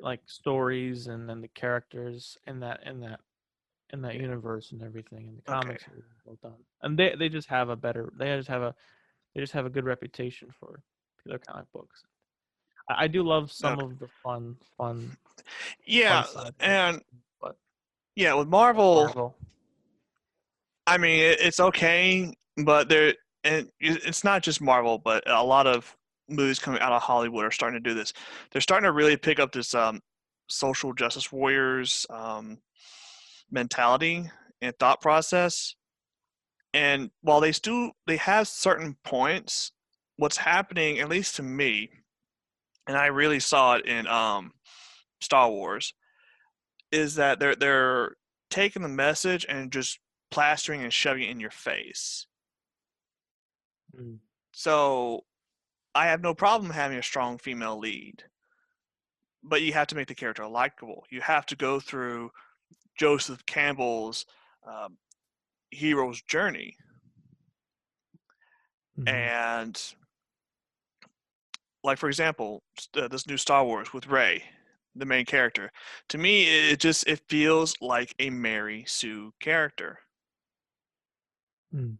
[0.00, 3.20] like stories and then the characters in that in that
[3.92, 5.54] in that universe and everything and the Okay.
[5.54, 6.60] comics are well done.
[6.82, 8.74] And they they just have a better they just have a
[9.34, 10.82] they just have a good reputation for
[11.26, 12.04] their comic books.
[12.88, 13.82] I, I do love some Okay.
[13.82, 15.16] of the fun fun
[15.86, 17.02] Yeah, it, and
[17.40, 17.56] but
[18.16, 19.36] yeah, with Marvel, Marvel.
[20.86, 25.66] I mean, it, it's okay, but there, and it's not just Marvel, but a lot
[25.66, 25.96] of
[26.28, 28.12] movies coming out of Hollywood are starting to do this.
[28.50, 30.00] They're starting to really pick up this um,
[30.48, 32.58] social justice warriors um,
[33.50, 35.74] mentality and thought process.
[36.74, 39.72] And while they still they have certain points,
[40.16, 41.90] what's happening, at least to me,
[42.86, 44.52] and I really saw it in um,
[45.20, 45.94] Star Wars,
[46.92, 48.16] is that they're they're
[48.50, 49.98] taking the message and just
[50.30, 52.26] plastering and shoving it in your face.
[53.98, 54.18] Mm.
[54.52, 55.24] So
[55.98, 58.22] I have no problem having a strong female lead.
[59.42, 61.04] But you have to make the character likable.
[61.10, 62.30] You have to go through
[62.96, 64.24] Joseph Campbell's
[64.64, 64.96] um,
[65.72, 66.76] hero's journey.
[68.96, 69.08] Mhm.
[69.08, 69.94] And,
[71.82, 72.62] like, for example,
[72.94, 74.44] uh, this new Star Wars with Rey,
[74.94, 75.72] the main character.
[76.10, 79.98] To me, it it just it feels like a Mary Sue character.
[81.74, 81.98] Mm.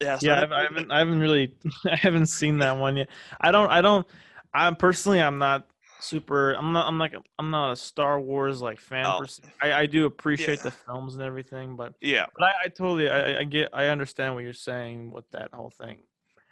[0.00, 1.54] It has yeah, I've, I to do with- haven't, I haven't really,
[1.86, 3.08] I haven't seen that one yet.
[3.40, 4.06] I don't, I don't,
[4.52, 5.66] I'm personally, I'm not
[6.00, 9.06] super, I'm not, I'm like, I'm not a Star Wars like fan.
[9.06, 9.24] Oh.
[9.62, 10.64] I, I do appreciate Yeah.
[10.64, 14.34] the films and everything, but, Yeah, but I, I totally, I, I get, I understand
[14.34, 15.98] what you're saying with that whole thing,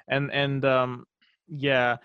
[0.09, 1.07] and and um,
[1.49, 1.97] yeah,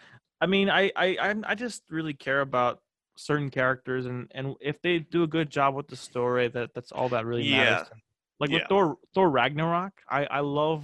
[0.41, 2.81] I mean, I, I, I, I just really care about
[3.15, 6.91] certain characters, and and if they do a good job with the story, that that's
[6.91, 7.87] all that really matters.
[7.95, 8.03] me.
[8.41, 8.67] Like with Yeah.
[8.69, 10.83] Thor, Thor Ragnarok, I, I love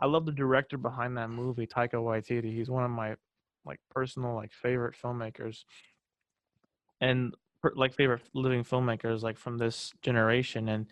[0.00, 2.52] I love the director behind that movie, Taika Waititi.
[2.52, 3.16] He's one of my
[3.64, 5.64] like personal like favorite filmmakers
[7.00, 10.86] and per- like favorite living filmmakers like from this generation and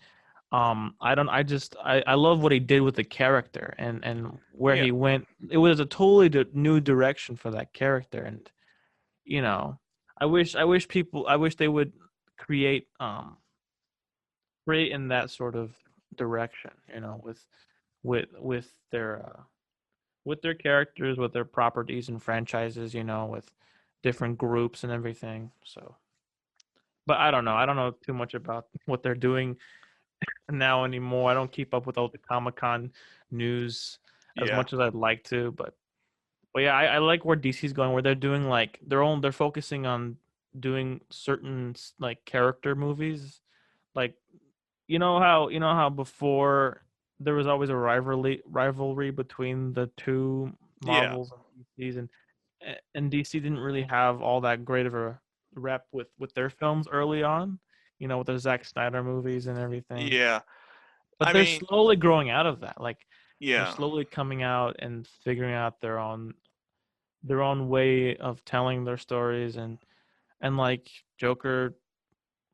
[0.53, 4.05] um i don't i just i, I love what he did with the character and
[4.05, 4.85] and where Yeah.
[4.85, 8.51] he went it was a totally new direction for that character and
[9.25, 9.79] you know
[10.19, 11.93] i wish i wish people i wish they would
[12.37, 13.37] create um
[14.67, 15.75] create in that sort of
[16.17, 17.41] direction you know with
[18.05, 19.43] with with their uh
[20.25, 23.51] with their characters with their properties and franchises you know with
[24.03, 25.97] different groups and everything so
[27.07, 29.57] but i don't know i don't know too much about what they're doing
[30.51, 32.93] now anymore i don't keep up with all the comic-con
[33.33, 33.99] news
[34.41, 34.57] as Yeah.
[34.57, 35.75] much as i'd like to but
[36.53, 39.33] but yeah I, I like where dc's going where they're doing like their own they're
[39.33, 40.19] focusing on
[40.59, 43.41] doing certain like character movies
[43.95, 44.15] like
[44.87, 46.84] you know how you know how before
[47.21, 50.53] there was always a rivalry rivalry between the two
[50.85, 51.07] Yeah.
[51.07, 52.09] Marvels and DCs, and
[52.95, 55.19] and DC didn't really have all that great of a
[55.55, 57.59] rep with with their films early on.
[57.99, 60.09] You know, with the Zack Snyder movies and everything.
[60.09, 60.41] Yeah.
[61.19, 62.81] but I they're mean- slowly growing out of that.
[62.81, 62.99] Like
[63.39, 63.65] Yeah.
[63.65, 66.35] they're slowly coming out and figuring out their own
[67.23, 69.79] their own way of telling their stories and
[70.41, 71.75] and like Joker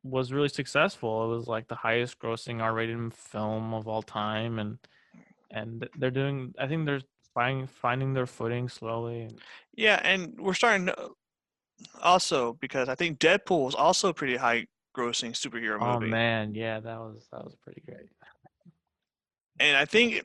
[0.03, 1.25] was really successful.
[1.25, 4.77] It was like the highest grossing R-rated film of all time and
[5.51, 7.01] and they're doing I think they're
[7.33, 9.29] finding finding their footing slowly.
[9.75, 11.11] Yeah, and we're starting to
[12.01, 16.07] also because I think Deadpool was also a pretty high grossing superhero oh movie.
[16.07, 18.09] Oh man, yeah, that was that was pretty great.
[19.59, 20.23] And I think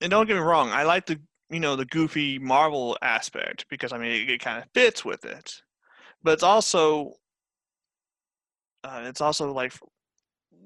[0.00, 1.20] and don't get me wrong, I like the
[1.50, 5.24] you know, the goofy Marvel aspect because I mean it, it kind of fits with
[5.24, 5.60] it.
[6.22, 7.14] But it's also
[8.84, 9.72] uh, it's also like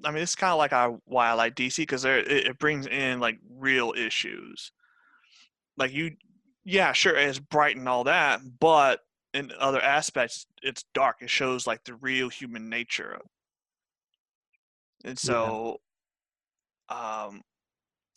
[0.04, 2.86] I mean, it's kind of like I, why I like DC because it, it brings
[2.86, 4.72] in like real issues.
[5.76, 6.16] Like you,
[6.64, 9.00] yeah, sure, it's bright and all that, but
[9.34, 11.16] in other aspects, it's dark.
[11.20, 13.20] It shows like the real human nature.
[15.04, 15.80] And so,
[16.88, 17.42] um,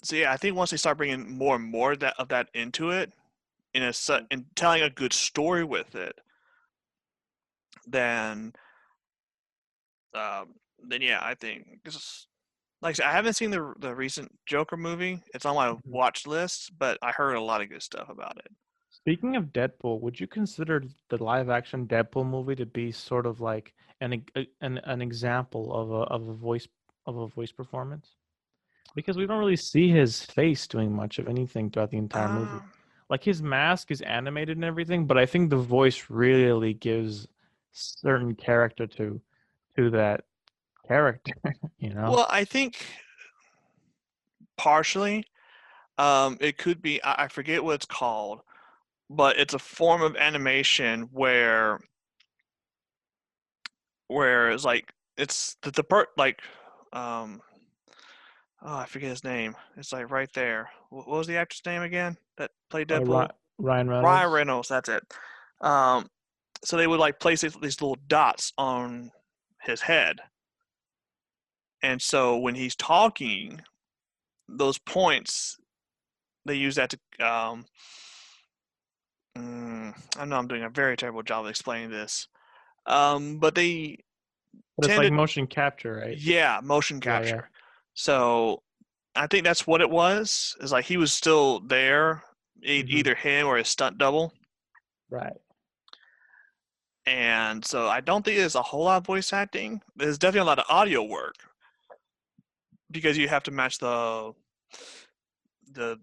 [0.03, 2.49] so yeah, I think once they start bringing more and more of that of that
[2.53, 3.11] into it,
[3.73, 6.15] in a su- and telling a good story with it,
[7.85, 8.53] then
[10.13, 12.27] um, then yeah, I think 'cause
[12.81, 15.23] like I haven't seen the the recent Joker movie.
[15.33, 15.81] It's on my Mhm.
[15.85, 18.51] watch list, but I heard a lot of good stuff about it.
[18.89, 23.39] Speaking of Deadpool, would you consider the live action Deadpool movie to be sort of
[23.41, 24.25] like an
[24.61, 26.67] an an example of a of a voice
[27.05, 28.15] of a voice performance?
[28.95, 32.63] Because we don't really see his face doing much of anything throughout the entire movie.
[32.63, 32.73] Um,
[33.09, 37.27] Like his mask is animated and everything, but I think the voice really gives
[37.73, 39.21] certain character to
[39.79, 40.21] to that
[40.87, 41.33] character,
[41.77, 42.11] you know?
[42.11, 42.85] Well, I think
[44.57, 45.25] partially,
[45.97, 48.41] um, it could be I, forget what it's called,
[49.09, 51.79] but it's a form of animation where
[54.07, 56.41] where it's like it's the, the part like
[56.93, 57.41] um
[58.63, 59.55] oh I forget his name.
[59.77, 60.69] It's like right there.
[60.89, 63.13] What was the actor's name again that played Uh, Deadpool?
[63.13, 64.05] Ry- Ryan Reynolds.
[64.05, 65.03] Ryan Reynolds, that's it.
[65.61, 66.07] Um,
[66.63, 69.11] so they would like place these little dots on
[69.69, 70.19] his head,
[71.81, 73.61] and so when he's talking,
[74.47, 75.57] those points
[76.45, 77.25] they use that to.
[77.25, 77.65] Um,
[79.37, 82.27] mm, I know I'm doing a very terrible job of explaining this,
[82.85, 83.97] um, but they
[84.77, 86.17] But it's like to- motion capture, right?
[86.17, 87.19] yeah, motion Yeah, yeah.
[87.19, 87.49] capture.
[87.93, 88.63] So
[89.15, 90.55] I think that's what it was.
[90.61, 92.23] Is like he was still there,
[92.63, 92.89] Mhm.
[92.89, 94.33] either him or his stunt double.
[95.09, 95.37] Right.
[97.05, 99.81] And so I don't think there's a whole lot of voice acting.
[99.95, 101.35] There's definitely a lot of audio work
[102.91, 104.33] because you have to match the
[105.71, 105.99] the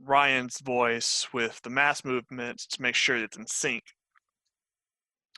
[0.00, 3.84] Ryan's voice with the mass movements to make sure it's in sync.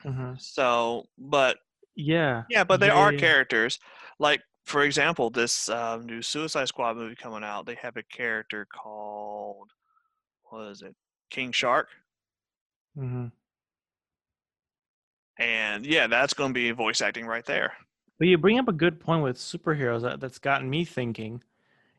[0.02, 1.58] hmm So, but
[1.96, 2.44] Yeah.
[2.48, 3.18] yeah, but there Yeah, are yeah.
[3.20, 3.80] characters
[4.18, 7.66] like, for example, this um, new Suicide Squad movie coming out.
[7.66, 9.70] They have a character called
[10.44, 10.96] what is it,
[11.30, 11.90] King Shark,
[12.94, 13.26] hmm
[15.38, 17.72] and yeah, that's going to be voice acting right there.
[18.18, 21.42] But you bring up a good point with superheroes that, that's gotten me thinking.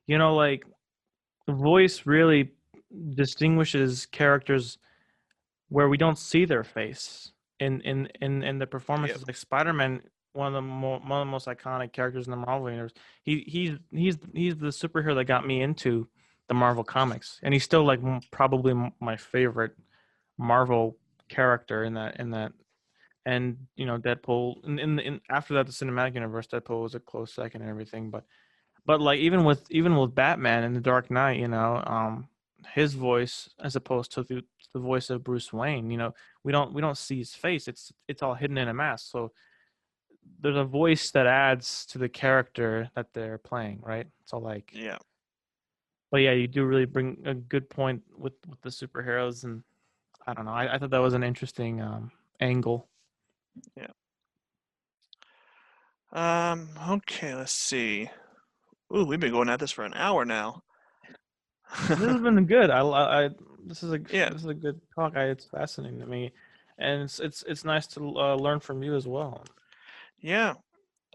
[0.07, 0.63] You know, like
[1.49, 2.51] voice really
[3.15, 4.77] distinguishes characters
[5.69, 9.25] where we don't see their face in in in, in the performances.
[9.25, 10.01] Like Spider Man,
[10.33, 12.93] one of the one of the most iconic characters in the Marvel universe.
[13.23, 16.07] He he's he's he's the superhero that got me into
[16.47, 19.75] the Marvel comics, and he's still like m- probably m- my favorite
[20.37, 20.97] Marvel
[21.29, 22.51] character in that in that
[23.25, 26.99] and you know Deadpool in, in in after that the cinematic universe Deadpool was a
[26.99, 28.25] close second and everything but
[28.85, 32.27] but like even with even with Batman and the Dark Knight you know um
[32.73, 34.43] his voice as opposed to the,
[34.73, 35.91] the voice of Bruce Wayne.
[35.91, 36.13] You know,
[36.43, 37.67] we don't we don't see his face.
[37.67, 39.11] It's it's all hidden in a mask.
[39.11, 39.31] So
[40.39, 44.07] there's a voice that adds to the character that they're playing, right?
[44.25, 44.97] So like Yeah.
[46.11, 49.63] but yeah, you do really bring a good point with with the superheroes, and
[50.25, 50.51] I don't know.
[50.51, 52.87] I, I thought that was an interesting um, angle.
[56.11, 56.69] Um.
[56.89, 57.33] Okay.
[57.35, 58.09] Let's see.
[58.95, 60.61] Ooh, we've been going at this for an hour now.
[61.97, 62.69] This has been good.
[62.69, 63.29] I, I, I
[63.65, 64.29] this is a Yeah.
[64.29, 65.15] this is a good talk.
[65.17, 66.31] I, it's fascinating to me,
[66.77, 69.43] and it's it's it's nice to uh, learn from you as well.
[70.19, 70.53] yeah.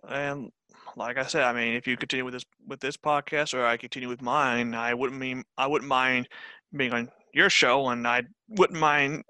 [0.08, 0.50] And
[0.96, 3.76] like I said, I mean, if you continue with this with this podcast, or I
[3.76, 6.28] continue with mine, I wouldn't mean I wouldn't mind
[6.74, 9.24] being on your show, and I wouldn't mind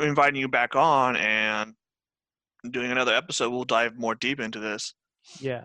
[0.00, 1.74] inviting you back on and
[2.70, 3.50] doing another episode.
[3.50, 4.94] We'll dive more deep into this.
[5.40, 5.64] Yeah,